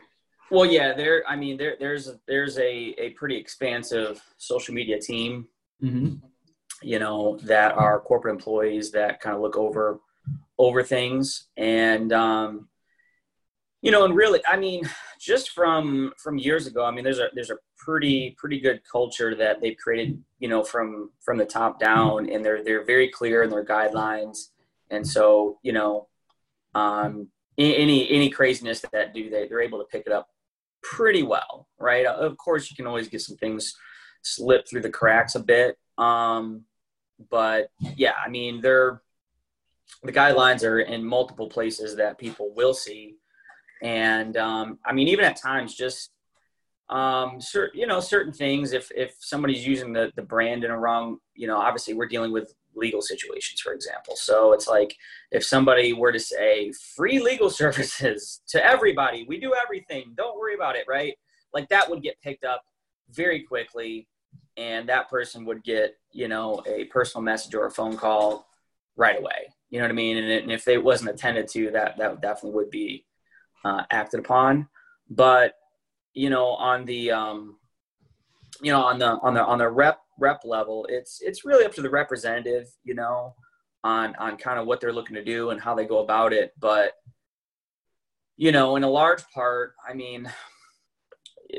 well 0.51 0.67
yeah 0.67 0.93
there 0.93 1.23
i 1.29 1.37
mean 1.37 1.57
there 1.57 1.77
there's 1.79 2.11
there's 2.27 2.59
a 2.59 2.95
a 2.99 3.11
pretty 3.11 3.37
expansive 3.37 4.21
social 4.39 4.75
media 4.75 4.99
team 4.99 5.47
mm-hmm. 5.83 6.15
you 6.83 6.99
know 6.99 7.39
that 7.43 7.73
are 7.73 8.01
corporate 8.01 8.35
employees 8.35 8.91
that 8.91 9.21
kind 9.21 9.35
of 9.35 9.43
look 9.43 9.57
over 9.57 10.01
over 10.59 10.83
things 10.83 11.47
and 11.57 12.13
um, 12.13 12.69
you 13.81 13.91
know 13.91 14.05
and 14.05 14.15
really 14.15 14.41
i 14.47 14.57
mean 14.57 14.89
just 15.19 15.51
from 15.51 16.13
from 16.19 16.39
years 16.39 16.67
ago 16.67 16.85
i 16.85 16.91
mean 16.91 17.05
there's 17.05 17.19
a 17.19 17.29
there's 17.35 17.51
a 17.51 17.57
pretty 17.79 18.37
pretty 18.39 18.61
good 18.61 18.81
culture 18.91 19.35
that 19.35 19.61
they've 19.61 19.77
created 19.79 20.23
you 20.39 20.49
know 20.49 20.63
from 20.63 21.11
from 21.21 21.39
the 21.39 21.45
top 21.45 21.81
down 21.81 22.29
and 22.29 22.45
they're 22.45 22.63
they're 22.63 22.85
very 22.85 23.09
clear 23.09 23.43
in 23.43 23.51
their 23.51 23.65
guidelines 23.65 24.49
and 24.91 25.07
so 25.07 25.59
you 25.63 25.73
know 25.73 26.09
um 26.75 27.29
any 27.57 28.11
any 28.11 28.29
craziness 28.29 28.85
that 28.93 29.15
do 29.15 29.31
they 29.31 29.49
they're 29.49 29.63
able 29.63 29.79
to 29.79 29.85
pick 29.87 30.03
it 30.07 30.13
up 30.13 30.29
pretty 30.83 31.23
well 31.23 31.69
right 31.79 32.07
of 32.07 32.37
course 32.37 32.71
you 32.71 32.77
can 32.77 32.87
always 32.87 33.09
get 33.09 33.21
some 33.21 33.37
things 33.37 33.75
slip 34.23 34.67
through 34.69 34.83
the 34.83 34.91
cracks 34.91 35.35
a 35.35 35.41
bit 35.41 35.77
um 35.99 36.65
but 37.31 37.71
yeah 37.97 38.15
i 38.25 38.29
mean 38.29 38.61
they're 38.61 39.03
the 40.03 40.13
guidelines 40.13 40.65
are 40.65 40.81
in 40.81 41.05
multiple 41.05 41.49
places 41.49 41.97
that 41.97 42.19
people 42.19 42.53
will 42.55 42.75
see. 42.75 43.17
And 43.83 44.37
um, 44.37 44.79
I 44.85 44.93
mean, 44.93 45.09
even 45.09 45.25
at 45.25 45.41
times, 45.41 45.75
just 45.75 46.11
um, 46.89 47.39
you 47.73 47.87
know, 47.87 48.01
certain 48.01 48.33
things. 48.33 48.73
If 48.73 48.91
if 48.95 49.15
somebody's 49.21 49.67
using 49.67 49.93
the 49.93 50.13
the 50.17 50.23
brand 50.23 50.65
in 50.65 50.71
a 50.71 50.79
wrong, 50.79 51.19
you 51.35 51.47
know, 51.47 51.57
obviously 51.57 51.95
we're 51.95 52.09
dealing 52.09 52.33
with 52.33 52.53
legal 52.81 53.03
situations, 53.03 53.61
for 53.61 53.73
example. 53.73 54.17
So 54.17 54.53
it's 54.53 54.67
like 54.67 54.97
if 55.31 55.45
somebody 55.45 55.93
were 55.93 56.13
to 56.13 56.19
say 56.19 56.73
free 56.73 57.21
legal 57.21 57.51
services 57.61 58.41
to 58.49 58.65
everybody, 58.65 59.25
we 59.29 59.39
do 59.39 59.55
everything, 59.55 60.15
don't 60.17 60.39
worry 60.39 60.55
about 60.55 60.77
it, 60.77 60.87
right? 60.89 61.15
Like 61.53 61.69
that 61.69 61.89
would 61.89 62.03
get 62.03 62.21
picked 62.23 62.45
up 62.45 62.65
very 63.13 63.43
quickly, 63.43 64.09
and 64.57 64.89
that 64.89 65.09
person 65.09 65.45
would 65.45 65.63
get, 65.63 65.97
you 66.13 66.29
know, 66.29 66.63
a 66.67 66.85
personal 66.85 67.23
message 67.23 67.55
or 67.55 67.67
a 67.67 67.71
phone 67.71 67.97
call 67.97 68.47
right 68.97 69.19
away. 69.19 69.53
You 69.71 69.79
know 69.79 69.85
what 69.85 69.93
I 69.93 69.95
mean? 69.95 70.17
And, 70.17 70.31
and 70.31 70.53
if 70.53 70.67
it 70.69 70.83
wasn't 70.83 71.11
attended 71.11 71.49
to, 71.49 71.71
that 71.73 71.97
that 71.99 72.21
definitely 72.21 72.57
would 72.57 72.71
be 72.71 73.05
uh, 73.65 73.85
acted 73.91 74.21
upon. 74.21 74.69
But 75.09 75.55
you 76.13 76.31
know, 76.31 76.49
on 76.49 76.85
the 76.85 77.13
um, 77.13 77.57
you 78.61 78.73
know 78.73 78.83
on 78.83 78.99
the 78.99 79.07
on 79.07 79.35
the 79.35 79.45
on 79.45 79.59
the 79.59 79.69
rep 79.69 80.01
rep 80.21 80.43
level, 80.45 80.87
it's 80.89 81.21
it's 81.23 81.45
really 81.45 81.65
up 81.65 81.75
to 81.75 81.83
the 81.83 81.91
representative. 81.91 82.69
You 82.85 82.95
know, 82.95 83.35
on 83.85 84.15
on 84.17 84.37
kind 84.37 84.59
of 84.59 84.67
what 84.67 84.81
they're 84.81 84.93
looking 84.93 85.17
to 85.17 85.25
do 85.25 85.51
and 85.51 85.61
how 85.61 85.75
they 85.75 85.87
go 85.87 85.99
about 85.99 86.33
it. 86.33 86.53
But 86.59 86.93
you 88.37 88.53
know, 88.53 88.77
in 88.77 88.85
a 88.85 88.91
large 88.91 89.23
part, 89.35 89.75
I 89.89 89.95
mean, 89.95 90.31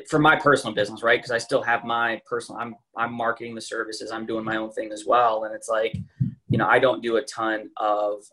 for 0.10 0.20
my 0.20 0.36
personal 0.36 0.74
business, 0.74 1.04
right? 1.04 1.20
Because 1.20 1.32
I 1.32 1.38
still 1.38 1.62
have 1.62 1.84
my 1.84 2.22
personal. 2.26 2.62
I'm 2.62 2.76
I'm 2.96 3.14
marketing 3.14 3.56
the 3.56 3.62
services. 3.62 4.12
I'm 4.12 4.26
doing 4.26 4.46
my 4.46 4.58
own 4.58 4.72
thing 4.72 4.92
as 4.92 5.06
well, 5.06 5.44
and 5.44 5.54
it's 5.56 5.70
like 5.70 5.96
you 6.52 6.58
know, 6.58 6.68
I 6.68 6.80
don't 6.80 7.02
do 7.02 7.16
a 7.16 7.22
ton 7.24 7.70
of 7.78 8.26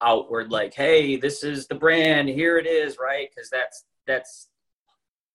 outward 0.00 0.52
like, 0.52 0.74
hey, 0.74 1.16
this 1.16 1.42
is 1.42 1.66
the 1.66 1.74
brand, 1.74 2.28
here 2.28 2.56
it 2.56 2.66
is, 2.66 2.98
right? 3.00 3.28
Because 3.34 3.50
that's 3.50 3.84
that's 4.06 4.48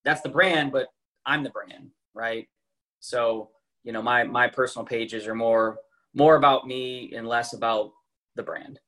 that's 0.05 0.21
the 0.21 0.29
brand, 0.29 0.71
but 0.71 0.87
I'm 1.25 1.43
the 1.43 1.49
brand, 1.49 1.89
right? 2.13 2.47
So, 3.01 3.49
you 3.89 3.93
know, 3.93 4.03
my 4.03 4.23
my 4.23 4.47
personal 4.47 4.85
pages 4.85 5.25
are 5.25 5.33
more 5.33 5.79
more 6.13 6.35
about 6.35 6.67
me 6.67 7.11
and 7.15 7.27
less 7.27 7.53
about 7.53 7.91
the 8.35 8.43
brand. 8.43 8.79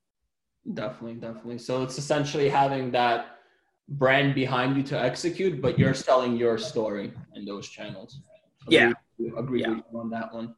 Definitely, 0.76 1.16
definitely. 1.16 1.58
So 1.58 1.82
it's 1.82 1.98
essentially 1.98 2.48
having 2.48 2.92
that 2.92 3.40
brand 3.90 4.36
behind 4.36 4.78
you 4.78 4.84
to 4.84 5.04
execute, 5.04 5.60
but 5.60 5.80
you're 5.80 5.96
selling 5.96 6.38
your 6.38 6.60
story 6.60 7.12
in 7.34 7.46
those 7.46 7.68
channels. 7.68 8.20
Agree, 8.68 8.78
yeah. 8.78 8.94
Agree 9.40 9.62
yeah. 9.62 9.80
on 9.96 10.12
that 10.12 10.32
one 10.32 10.54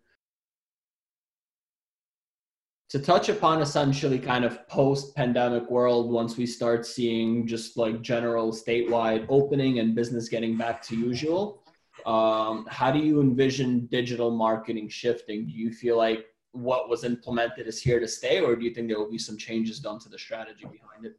to 2.89 2.99
touch 2.99 3.29
upon 3.29 3.61
essentially 3.61 4.19
kind 4.19 4.43
of 4.43 4.67
post 4.67 5.15
pandemic 5.15 5.67
world 5.69 6.11
once 6.11 6.35
we 6.35 6.45
start 6.45 6.85
seeing 6.85 7.47
just 7.47 7.77
like 7.77 8.01
general 8.01 8.51
statewide 8.51 9.25
opening 9.29 9.79
and 9.79 9.95
business 9.95 10.27
getting 10.27 10.57
back 10.57 10.81
to 10.81 10.97
usual 10.97 11.62
um, 12.05 12.65
how 12.69 12.91
do 12.91 12.99
you 12.99 13.21
envision 13.21 13.87
digital 13.87 14.31
marketing 14.31 14.89
shifting? 14.89 15.45
Do 15.45 15.53
you 15.53 15.71
feel 15.71 15.97
like 15.97 16.25
what 16.51 16.89
was 16.89 17.03
implemented 17.03 17.67
is 17.67 17.81
here 17.81 17.99
to 17.99 18.07
stay 18.07 18.39
or 18.39 18.55
do 18.55 18.63
you 18.63 18.73
think 18.73 18.87
there 18.87 18.99
will 18.99 19.09
be 19.09 19.17
some 19.17 19.37
changes 19.37 19.79
done 19.79 19.99
to 19.99 20.09
the 20.09 20.19
strategy 20.19 20.65
behind 20.65 21.05
it? 21.05 21.17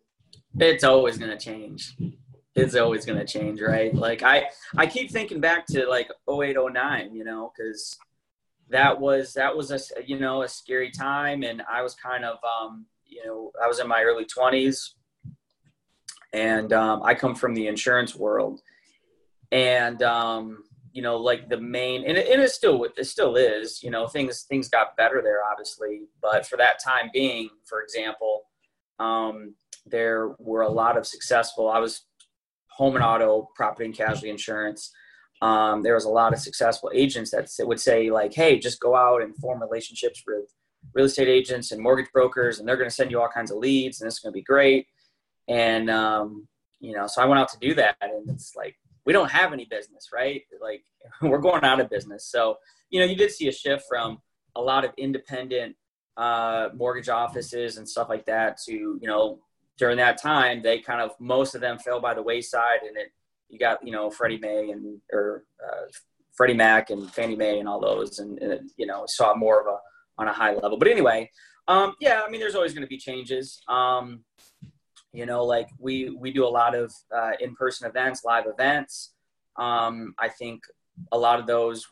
It's 0.59 0.85
always 0.85 1.19
going 1.19 1.31
to 1.31 1.39
change. 1.39 1.97
It's 2.55 2.77
always 2.77 3.05
going 3.05 3.19
to 3.19 3.27
change 3.27 3.61
right? 3.61 3.93
Like 3.95 4.23
i 4.23 4.45
i 4.77 4.87
keep 4.87 5.11
thinking 5.11 5.41
back 5.41 5.67
to 5.67 5.87
like 5.89 6.09
0809 6.29 7.17
you 7.17 7.25
know 7.25 7.53
because 7.57 7.99
that 8.71 8.99
was 9.01 9.35
that 9.35 9.57
was 9.57 9.71
a 9.71 9.79
you 10.05 10.19
know 10.19 10.43
a 10.43 10.49
scary 10.49 10.91
time, 10.91 11.43
and 11.43 11.63
I 11.71 11.83
was 11.83 11.95
kind 11.95 12.25
of 12.25 12.39
um, 12.45 12.87
you 13.07 13.25
know 13.25 13.53
I 13.63 13.67
was 13.67 13.79
in 13.79 13.89
my 13.89 14.03
early 14.03 14.25
twenties, 14.25 14.95
and 16.33 16.73
um, 16.73 17.03
I 17.03 17.15
come 17.15 17.35
from 17.35 17.55
the 17.55 17.67
insurance 17.67 18.15
world, 18.15 18.61
and 19.53 20.03
um, 20.03 20.65
you 20.95 21.03
know 21.03 21.17
like 21.17 21.49
the 21.49 21.61
main 21.61 22.05
and 22.07 22.17
it, 22.17 22.29
and 22.29 22.41
it 22.41 22.51
still 22.51 22.85
it 22.85 23.05
still 23.05 23.35
is 23.35 23.83
you 23.83 23.91
know 23.91 24.07
things 24.07 24.45
things 24.49 24.69
got 24.69 24.97
better 24.97 25.21
there 25.23 25.41
obviously, 25.51 26.03
but 26.23 26.47
for 26.47 26.57
that 26.57 26.79
time 26.83 27.11
being, 27.13 27.51
for 27.65 27.83
example, 27.83 28.45
um, 29.01 29.55
there 29.85 30.37
were 30.39 30.63
a 30.63 30.71
lot 30.71 30.97
of 30.97 31.05
successful. 31.05 31.69
I 31.69 31.81
was 31.81 32.03
home 32.69 32.95
and 32.95 33.05
auto, 33.05 33.51
property 33.57 33.87
and 33.87 33.95
casualty 33.95 34.31
insurance. 34.31 34.93
Um, 35.43 35.83
there 35.83 35.95
was 35.95 36.05
a 36.05 36.11
lot 36.11 36.33
of 36.33 36.39
successful 36.39 36.91
agents 36.95 37.33
that 37.33 37.51
would 37.67 37.81
say 37.81 38.11
like, 38.11 38.33
"Hey, 38.33 38.57
just 38.59 38.79
go 38.79 38.95
out 38.95 39.21
and 39.21 39.37
form 39.37 39.61
relationships 39.61 40.23
with 40.25 40.55
real 40.95 41.07
estate 41.07 41.29
agents 41.29 41.73
and 41.73 41.83
mortgage 41.83 42.13
brokers, 42.13 42.61
and 42.61 42.69
they're 42.69 42.77
going 42.77 42.89
to 42.89 42.95
send 42.95 43.11
you 43.11 43.21
all 43.21 43.29
kinds 43.29 43.51
of 43.51 43.59
leads, 43.59 44.01
and 44.01 44.07
it's 44.07 44.21
going 44.21 44.33
to 44.33 44.39
be 44.39 44.43
great." 44.43 44.87
And 45.49 45.91
um, 45.91 46.47
you 46.79 46.93
know, 46.93 47.09
so 47.09 47.21
I 47.21 47.25
went 47.25 47.41
out 47.41 47.49
to 47.49 47.59
do 47.59 47.75
that, 47.75 47.97
and 48.01 48.31
it's 48.31 48.55
like 48.55 48.77
we 49.07 49.13
don't 49.13 49.31
have 49.31 49.53
any 49.53 49.67
business, 49.67 50.11
right? 50.13 50.43
Like 50.61 50.85
we're 51.23 51.39
going 51.39 51.65
out 51.65 51.81
of 51.81 51.91
business. 51.91 52.29
So 52.31 52.57
you 52.91 53.01
know, 53.01 53.07
you 53.07 53.17
did 53.17 53.31
see 53.31 53.49
a 53.49 53.53
shift 53.53 53.85
from 53.89 54.19
a 54.57 54.61
lot 54.61 54.85
of 54.85 54.93
independent 54.97 55.77
uh, 56.17 56.69
mortgage 56.75 57.09
offices 57.09 57.77
and 57.77 57.89
stuff 57.89 58.09
like 58.09 58.25
that 58.27 58.59
to 58.67 58.73
you 58.73 59.09
know 59.09 59.41
during 59.77 59.97
that 59.97 60.21
time, 60.21 60.63
they 60.63 60.79
kind 60.79 61.01
of 61.01 61.13
most 61.19 61.55
of 61.55 61.61
them 61.61 61.79
fell 61.79 62.01
by 62.01 62.15
the 62.15 62.23
wayside, 62.23 62.83
and 62.87 62.97
it 62.97 63.09
you 63.49 63.59
got 63.59 63.85
you 63.85 63.93
know 63.93 64.11
Freddie 64.11 64.39
Mae 64.39 64.71
and 64.71 65.01
or 65.13 65.45
uh, 65.65 65.87
Freddie 66.33 66.55
Mac 66.55 66.91
and 66.91 67.11
Fannie 67.11 67.37
Mae 67.37 67.59
and 67.59 67.69
all 67.69 67.81
those, 67.81 68.19
and, 68.19 68.39
and 68.39 68.71
you 68.77 68.87
know 68.87 69.05
saw 69.07 69.35
more 69.35 69.61
of 69.61 69.67
a 69.67 69.79
on 70.19 70.29
a 70.29 70.33
high 70.33 70.55
level. 70.55 70.79
But 70.79 70.89
anyway, 70.89 71.31
um, 71.67 71.95
yeah, 72.01 72.23
I 72.27 72.31
mean, 72.31 72.41
there's 72.41 72.55
always 72.55 72.73
going 72.73 72.87
to 72.87 72.89
be 72.89 72.99
changes. 72.99 73.61
Um, 73.69 74.25
you 75.15 75.27
know, 75.27 75.45
like 75.45 75.69
we 75.79 76.11
we 76.11 76.33
do 76.33 76.45
a 76.45 76.49
lot 76.61 76.75
of 76.75 76.93
uh, 77.17 77.33
in-person 77.41 77.89
events, 77.89 78.25
live 78.25 78.47
events. 78.47 79.13
Um, 79.57 80.15
I 80.19 80.29
think 80.29 80.65
a 81.13 81.19
lot 81.19 81.39
of 81.39 81.47
those 81.47 81.87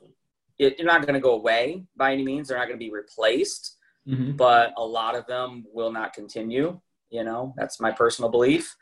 it, 0.59 0.77
they're 0.77 0.87
not 0.87 1.03
going 1.03 1.15
to 1.15 1.21
go 1.21 1.35
away 1.35 1.85
by 1.97 2.13
any 2.13 2.25
means. 2.25 2.49
They're 2.49 2.59
not 2.59 2.67
going 2.67 2.79
to 2.79 2.85
be 2.85 2.91
replaced, 2.91 3.77
mm-hmm. 4.07 4.33
but 4.33 4.75
a 4.77 4.85
lot 4.85 5.15
of 5.15 5.27
them 5.27 5.65
will 5.73 5.93
not 5.93 6.13
continue. 6.13 6.81
You 7.11 7.25
know, 7.25 7.55
that's 7.57 7.81
my 7.81 7.93
personal 7.93 8.31
belief. 8.31 8.75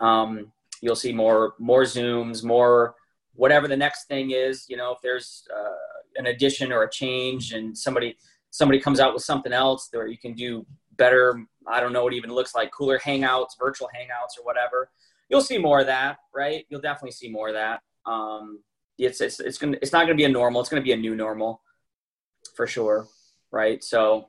Um, 0.00 0.52
you'll 0.80 0.96
see 0.96 1.12
more 1.12 1.54
more 1.60 1.82
zooms, 1.82 2.42
more 2.42 2.96
whatever 3.34 3.68
the 3.68 3.76
next 3.76 4.06
thing 4.06 4.32
is. 4.32 4.66
You 4.68 4.76
know, 4.76 4.92
if 4.92 4.98
there's 5.02 5.46
uh, 5.56 5.70
an 6.16 6.26
addition 6.26 6.72
or 6.72 6.82
a 6.82 6.90
change, 6.90 7.52
and 7.52 7.78
somebody 7.78 8.16
somebody 8.50 8.80
comes 8.80 8.98
out 8.98 9.14
with 9.14 9.22
something 9.22 9.52
else, 9.52 9.88
where 9.92 10.08
you 10.08 10.18
can 10.18 10.34
do 10.34 10.66
better. 10.96 11.44
I 11.66 11.80
don't 11.80 11.92
know 11.92 12.04
what 12.04 12.12
even 12.12 12.32
looks 12.32 12.54
like, 12.54 12.70
cooler 12.70 12.98
hangouts, 12.98 13.58
virtual 13.58 13.88
hangouts, 13.88 14.38
or 14.38 14.44
whatever. 14.44 14.90
You'll 15.28 15.40
see 15.40 15.58
more 15.58 15.80
of 15.80 15.86
that, 15.86 16.18
right? 16.34 16.66
You'll 16.68 16.80
definitely 16.80 17.12
see 17.12 17.30
more 17.30 17.48
of 17.48 17.54
that. 17.54 17.80
Um, 18.06 18.60
it's 18.98 19.20
it's 19.20 19.40
it's 19.40 19.58
gonna 19.58 19.76
it's 19.82 19.92
not 19.92 20.04
gonna 20.04 20.14
be 20.14 20.24
a 20.24 20.28
normal. 20.28 20.60
It's 20.60 20.70
gonna 20.70 20.82
be 20.82 20.92
a 20.92 20.96
new 20.96 21.16
normal, 21.16 21.62
for 22.54 22.66
sure, 22.66 23.06
right? 23.50 23.82
So 23.82 24.28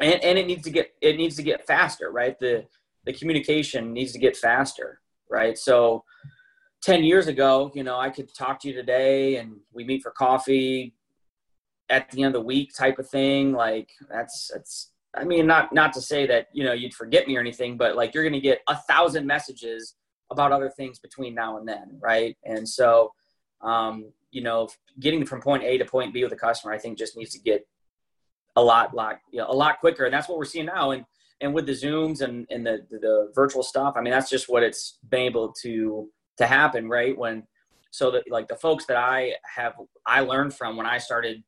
and, 0.00 0.22
and 0.22 0.38
it 0.38 0.46
needs 0.46 0.62
to 0.64 0.70
get 0.70 0.92
it 1.00 1.16
needs 1.16 1.36
to 1.36 1.42
get 1.42 1.66
faster 1.66 2.10
right 2.10 2.38
the 2.38 2.64
the 3.04 3.12
communication 3.12 3.92
needs 3.92 4.12
to 4.12 4.18
get 4.18 4.36
faster 4.36 5.00
right 5.30 5.58
so 5.58 6.04
10 6.82 7.04
years 7.04 7.26
ago 7.26 7.70
you 7.74 7.82
know 7.82 7.98
i 7.98 8.10
could 8.10 8.32
talk 8.34 8.60
to 8.60 8.68
you 8.68 8.74
today 8.74 9.36
and 9.36 9.56
we 9.72 9.84
meet 9.84 10.02
for 10.02 10.10
coffee 10.10 10.94
at 11.90 12.10
the 12.10 12.22
end 12.22 12.34
of 12.34 12.40
the 12.40 12.46
week 12.46 12.74
type 12.74 12.98
of 12.98 13.08
thing 13.08 13.52
like 13.52 13.90
that's 14.10 14.50
that's 14.52 14.90
i 15.16 15.24
mean 15.24 15.46
not 15.46 15.72
not 15.72 15.92
to 15.92 16.00
say 16.00 16.26
that 16.26 16.48
you 16.52 16.64
know 16.64 16.72
you'd 16.72 16.94
forget 16.94 17.26
me 17.26 17.36
or 17.36 17.40
anything 17.40 17.76
but 17.76 17.96
like 17.96 18.14
you're 18.14 18.24
gonna 18.24 18.40
get 18.40 18.60
a 18.68 18.76
thousand 18.88 19.26
messages 19.26 19.94
about 20.30 20.52
other 20.52 20.70
things 20.70 20.98
between 20.98 21.34
now 21.34 21.58
and 21.58 21.68
then 21.68 21.98
right 22.00 22.36
and 22.44 22.68
so 22.68 23.12
um, 23.62 24.12
you 24.30 24.42
know 24.42 24.68
getting 25.00 25.24
from 25.24 25.40
point 25.40 25.62
a 25.62 25.78
to 25.78 25.84
point 25.84 26.12
b 26.12 26.22
with 26.22 26.32
a 26.32 26.36
customer 26.36 26.72
i 26.72 26.78
think 26.78 26.98
just 26.98 27.16
needs 27.16 27.30
to 27.30 27.38
get 27.38 27.66
a 28.56 28.62
lot, 28.62 28.94
lot, 28.94 29.18
you 29.30 29.38
know, 29.38 29.48
a 29.48 29.52
lot 29.52 29.80
quicker. 29.80 30.04
And 30.04 30.14
that's 30.14 30.28
what 30.28 30.38
we're 30.38 30.44
seeing 30.44 30.66
now. 30.66 30.92
And 30.92 31.04
and 31.40 31.52
with 31.52 31.66
the 31.66 31.72
zooms 31.72 32.20
and 32.20 32.46
and 32.50 32.64
the 32.64 32.86
the 32.90 33.32
virtual 33.34 33.62
stuff, 33.62 33.94
I 33.96 34.00
mean, 34.00 34.12
that's 34.12 34.30
just 34.30 34.48
what 34.48 34.62
it's 34.62 34.98
been 35.08 35.20
able 35.20 35.52
to 35.62 36.08
to 36.38 36.46
happen, 36.46 36.88
right? 36.88 37.16
When 37.16 37.44
so 37.90 38.10
that 38.12 38.30
like 38.30 38.48
the 38.48 38.56
folks 38.56 38.86
that 38.86 38.96
I 38.96 39.34
have 39.54 39.74
I 40.06 40.20
learned 40.20 40.54
from 40.54 40.76
when 40.76 40.86
I 40.86 40.98
started, 40.98 41.42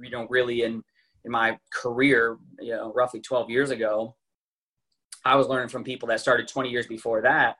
you 0.00 0.10
know, 0.10 0.26
really 0.28 0.62
in 0.62 0.82
in 1.26 1.32
my 1.32 1.58
career, 1.72 2.38
you 2.60 2.72
know, 2.72 2.92
roughly 2.94 3.20
12 3.20 3.50
years 3.50 3.70
ago, 3.70 4.14
I 5.24 5.34
was 5.34 5.48
learning 5.48 5.68
from 5.68 5.82
people 5.82 6.08
that 6.08 6.20
started 6.20 6.46
20 6.46 6.70
years 6.70 6.86
before 6.86 7.20
that. 7.22 7.56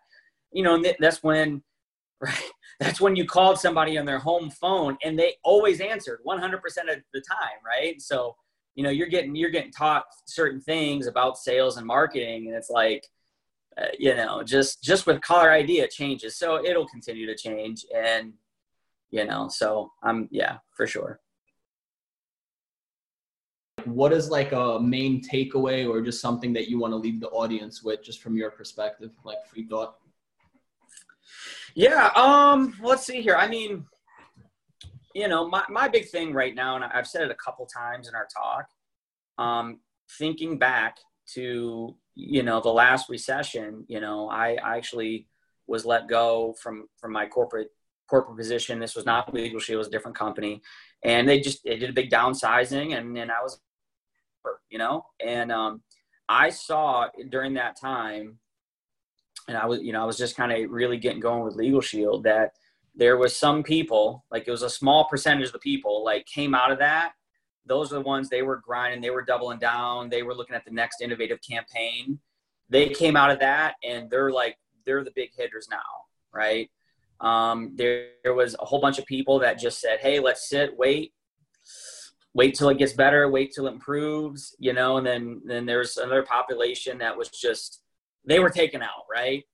You 0.53 0.63
know, 0.63 0.77
and 0.77 0.95
that's 1.01 1.23
when 1.23 1.63
right 2.21 2.51
that's 2.79 3.01
when 3.01 3.17
you 3.17 3.27
called 3.27 3.59
somebody 3.59 3.99
on 3.99 4.07
their 4.07 4.19
home 4.19 4.51
phone 4.51 4.97
and 5.03 5.19
they 5.19 5.35
always 5.43 5.81
answered 5.81 6.21
100% 6.27 6.55
of 6.55 7.03
the 7.13 7.21
time 7.21 7.59
right? 7.67 8.01
So 8.01 8.37
you 8.75 8.83
know 8.83 8.91
you're 8.91 9.09
getting 9.09 9.35
you're 9.35 9.51
getting 9.51 9.73
taught 9.73 10.05
certain 10.27 10.61
things 10.61 11.07
about 11.07 11.37
sales 11.37 11.77
and 11.77 11.87
marketing 11.87 12.47
and 12.47 12.55
it's 12.55 12.71
like 12.71 13.07
uh, 13.79 13.87
you 13.99 14.15
know 14.15 14.43
just 14.43 14.83
just 14.83 15.07
with 15.07 15.21
caller 15.21 15.51
id 15.51 15.81
it 15.81 15.91
changes. 15.91 16.39
So 16.39 16.65
it'll 16.65 16.87
continue 16.87 17.27
to 17.27 17.35
change 17.35 17.85
and 17.95 18.33
you 19.11 19.25
know 19.25 19.49
so 19.49 19.91
i'm 20.03 20.29
yeah 20.31 20.59
for 20.77 20.87
sure 20.87 21.21
what 23.87 24.13
is 24.13 24.31
like 24.31 24.53
a 24.53 24.79
main 24.81 25.23
takeaway 25.23 25.89
or 25.89 26.01
just 26.01 26.21
something 26.21 26.53
that 26.53 26.69
you 26.69 26.79
want 26.79 26.93
to 26.93 26.97
leave 26.97 27.21
the 27.21 27.29
audience 27.29 27.83
with 27.83 28.03
just 28.03 28.23
from 28.23 28.37
your 28.37 28.51
perspective 28.51 29.11
like 29.25 29.45
free 29.47 29.67
thought 29.67 29.97
yeah 31.75 32.11
um 32.17 32.75
let's 32.83 33.05
see 33.05 33.21
here 33.21 33.37
i 33.37 33.47
mean 33.47 33.85
you 35.17 35.29
know, 35.29 35.49
my, 35.49 35.65
my 35.71 35.89
big 35.89 36.11
thing 36.11 36.35
right 36.35 36.55
now, 36.55 36.77
and 36.77 36.85
I've 36.85 37.07
said 37.07 37.23
it 37.23 37.31
a 37.31 37.35
couple 37.35 37.65
times 37.65 38.07
in 38.07 38.15
our 38.15 38.27
talk, 38.27 38.69
um, 39.39 39.81
thinking 40.19 40.59
back 40.59 40.99
to, 41.33 41.97
you 42.15 42.43
know, 42.43 42.61
the 42.61 42.69
last 42.69 43.09
recession, 43.09 43.87
you 43.89 43.99
know, 43.99 44.29
I, 44.29 44.59
I 44.63 44.77
actually 44.77 45.27
was 45.67 45.87
let 45.87 46.07
go 46.07 46.55
from, 46.61 46.89
from 46.99 47.13
my 47.13 47.27
corporate 47.27 47.71
corporate 48.11 48.37
position. 48.37 48.79
This 48.79 48.95
was 48.95 49.07
not 49.07 49.33
Legal 49.33 49.59
it 49.67 49.75
was 49.75 49.89
a 49.89 49.91
different 49.91 50.19
company. 50.19 50.61
And 51.03 51.27
they 51.27 51.41
just, 51.41 51.65
they 51.65 51.79
did 51.79 51.89
a 51.89 51.95
big 51.95 52.11
downsizing 52.11 52.97
and 52.97 53.17
then 53.17 53.31
I 53.31 53.43
was, 53.43 53.59
you 54.71 54.79
know, 54.79 55.07
and 55.25 55.53
um, 55.53 55.83
I 56.29 56.51
saw 56.51 57.09
during 57.31 57.55
that 57.55 57.79
time, 57.81 58.39
and 59.49 59.57
I 59.57 59.67
was, 59.67 59.81
you 59.81 59.93
know, 59.93 60.03
I 60.03 60.05
was 60.05 60.19
just 60.19 60.37
kind 60.37 60.53
of 60.53 60.71
really 60.71 60.99
getting 60.99 61.21
going 61.21 61.45
with 61.45 61.55
Legal 61.57 61.81
Shield 61.81 62.25
that– 62.25 62.53
there 62.97 63.19
was 63.19 63.37
some 63.37 63.63
people 63.63 64.25
like 64.31 64.49
it 64.49 64.51
was 64.51 64.63
a 64.63 64.71
small 64.71 65.05
percentage 65.05 65.47
of 65.47 65.53
the 65.53 65.59
people 65.59 66.03
like 66.05 66.27
came 66.27 66.55
out 66.55 66.73
of 66.73 66.79
that. 66.79 67.13
Those 67.67 67.93
are 67.93 67.97
the 67.97 68.01
ones 68.01 68.29
they 68.29 68.43
were 68.43 68.57
grinding 68.57 69.03
they 69.03 69.11
were 69.11 69.23
doubling 69.23 69.59
down 69.59 70.09
they 70.09 70.23
were 70.23 70.35
looking 70.35 70.57
at 70.57 70.65
the 70.65 70.71
next 70.71 71.03
innovative 71.03 71.39
campaign. 71.43 72.19
They 72.69 72.89
came 72.89 73.17
out 73.17 73.31
of 73.31 73.39
that 73.41 73.75
and 73.85 74.11
they're 74.11 74.33
like 74.33 74.57
they're 74.87 75.05
the 75.05 75.13
big 75.15 75.31
hitters 75.37 75.69
now 75.71 75.77
right? 76.33 76.71
Um, 77.19 77.73
there, 77.77 78.09
there 78.25 78.35
was 78.35 78.57
a 78.61 78.65
whole 78.67 78.79
bunch 78.79 78.99
of 78.99 79.07
people 79.07 79.39
that 79.41 79.59
just 79.59 79.81
said 79.81 79.99
hey 80.01 80.19
let's 80.19 80.49
sit 80.49 80.77
wait 80.77 81.13
wait 82.37 82.55
till 82.55 82.69
it 82.69 82.79
gets 82.79 82.93
better 82.93 83.29
wait 83.29 83.53
till 83.53 83.67
it 83.67 83.73
improves 83.73 84.55
you 84.59 84.73
know 84.73 84.99
and 84.99 85.07
then 85.07 85.41
then 85.45 85.67
there's 85.67 85.97
another 85.97 86.23
population 86.23 86.99
that 86.99 87.17
was 87.17 87.29
just 87.29 87.83
they 88.25 88.39
were 88.39 88.51
taken 88.51 88.83
out 88.83 89.05
right 89.11 89.45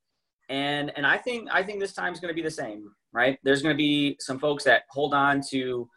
and 0.49 0.92
and 0.97 1.07
i 1.07 1.16
think 1.16 1.49
i 1.53 1.62
think 1.62 1.81
this 1.81 1.95
time 1.95 2.12
is 2.12 2.21
going 2.21 2.35
to 2.35 2.40
be 2.42 2.42
the 2.42 2.51
same 2.51 2.90
right? 3.12 3.38
There's 3.42 3.62
going 3.62 3.75
to 3.75 3.79
be 3.79 4.16
some 4.18 4.38
folks 4.38 4.64
that 4.64 4.85
hold 4.88 5.14
on 5.14 5.40
to 5.51 5.88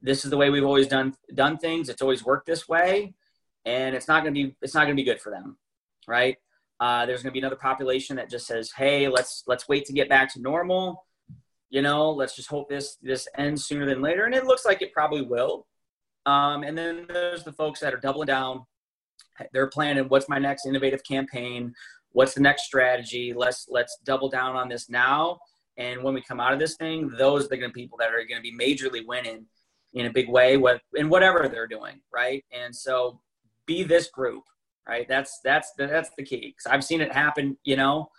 this 0.00 0.24
is 0.24 0.30
the 0.30 0.36
way 0.36 0.50
we've 0.50 0.64
always 0.64 0.88
done 0.88 1.14
done 1.34 1.58
things. 1.58 1.88
It's 1.88 2.02
always 2.02 2.24
worked 2.24 2.46
this 2.46 2.68
way, 2.68 3.14
and 3.64 3.94
it's 3.94 4.08
not 4.08 4.22
going 4.22 4.34
to 4.34 4.42
be 4.42 4.56
it's 4.62 4.74
not 4.74 4.84
going 4.84 4.96
to 4.96 5.00
be 5.00 5.04
good 5.04 5.20
for 5.20 5.30
them, 5.30 5.58
right? 6.08 6.36
Uh, 6.80 7.06
there's 7.06 7.22
going 7.22 7.30
to 7.30 7.34
be 7.34 7.38
another 7.38 7.56
population 7.56 8.16
that 8.16 8.30
just 8.30 8.46
says, 8.46 8.72
"Hey, 8.72 9.06
let's 9.08 9.44
let's 9.46 9.68
wait 9.68 9.84
to 9.86 9.92
get 9.92 10.08
back 10.08 10.32
to 10.32 10.40
normal." 10.40 11.06
You 11.70 11.82
know, 11.82 12.10
let's 12.10 12.34
just 12.34 12.48
hope 12.48 12.68
this 12.68 12.96
this 13.02 13.28
ends 13.36 13.64
sooner 13.64 13.86
than 13.86 14.02
later, 14.02 14.24
and 14.24 14.34
it 14.34 14.44
looks 14.44 14.64
like 14.64 14.82
it 14.82 14.92
probably 14.92 15.22
will. 15.22 15.66
Um, 16.26 16.62
and 16.62 16.76
then 16.76 17.06
there's 17.08 17.44
the 17.44 17.52
folks 17.52 17.80
that 17.80 17.92
are 17.92 17.98
doubling 17.98 18.26
down. 18.26 18.64
They're 19.52 19.68
planning 19.68 20.08
what's 20.08 20.28
my 20.28 20.38
next 20.38 20.66
innovative 20.66 21.02
campaign, 21.04 21.74
what's 22.10 22.34
the 22.34 22.40
next 22.40 22.64
strategy. 22.64 23.32
Let's 23.34 23.66
let's 23.68 23.98
double 24.04 24.28
down 24.28 24.56
on 24.56 24.68
this 24.68 24.88
now 24.88 25.38
and 25.76 26.02
when 26.02 26.14
we 26.14 26.22
come 26.22 26.40
out 26.40 26.52
of 26.52 26.58
this 26.58 26.76
thing, 26.76 27.10
those 27.16 27.46
are 27.46 27.48
the 27.48 27.70
people 27.70 27.98
that 27.98 28.10
are 28.10 28.24
going 28.24 28.36
to 28.36 28.42
be 28.42 28.56
majorly 28.56 29.06
winning 29.06 29.46
in 29.94 30.06
a 30.06 30.10
big 30.10 30.28
way, 30.28 30.56
what 30.56 30.80
in 30.94 31.08
whatever 31.08 31.48
they're 31.48 31.66
doing, 31.66 32.00
right? 32.12 32.44
And 32.52 32.74
so, 32.74 33.20
be 33.66 33.82
this 33.82 34.08
group, 34.08 34.44
right? 34.88 35.06
That's 35.08 35.40
that's 35.44 35.72
that's 35.76 36.10
the 36.16 36.24
key. 36.24 36.54
Because 36.56 36.66
I've 36.70 36.84
seen 36.84 37.00
it 37.00 37.12
happen. 37.12 37.56
You 37.64 37.76
know, 37.76 38.10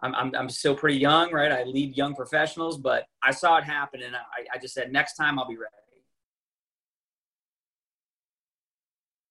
I'm, 0.00 0.14
I'm 0.14 0.34
I'm 0.34 0.48
still 0.48 0.74
pretty 0.74 0.98
young, 0.98 1.32
right? 1.32 1.50
I 1.50 1.64
lead 1.64 1.96
young 1.96 2.14
professionals, 2.14 2.78
but 2.78 3.04
I 3.22 3.32
saw 3.32 3.58
it 3.58 3.64
happen, 3.64 4.02
and 4.02 4.14
I, 4.14 4.20
I 4.54 4.58
just 4.58 4.74
said 4.74 4.92
next 4.92 5.14
time 5.14 5.38
I'll 5.38 5.48
be 5.48 5.56
ready. 5.56 5.72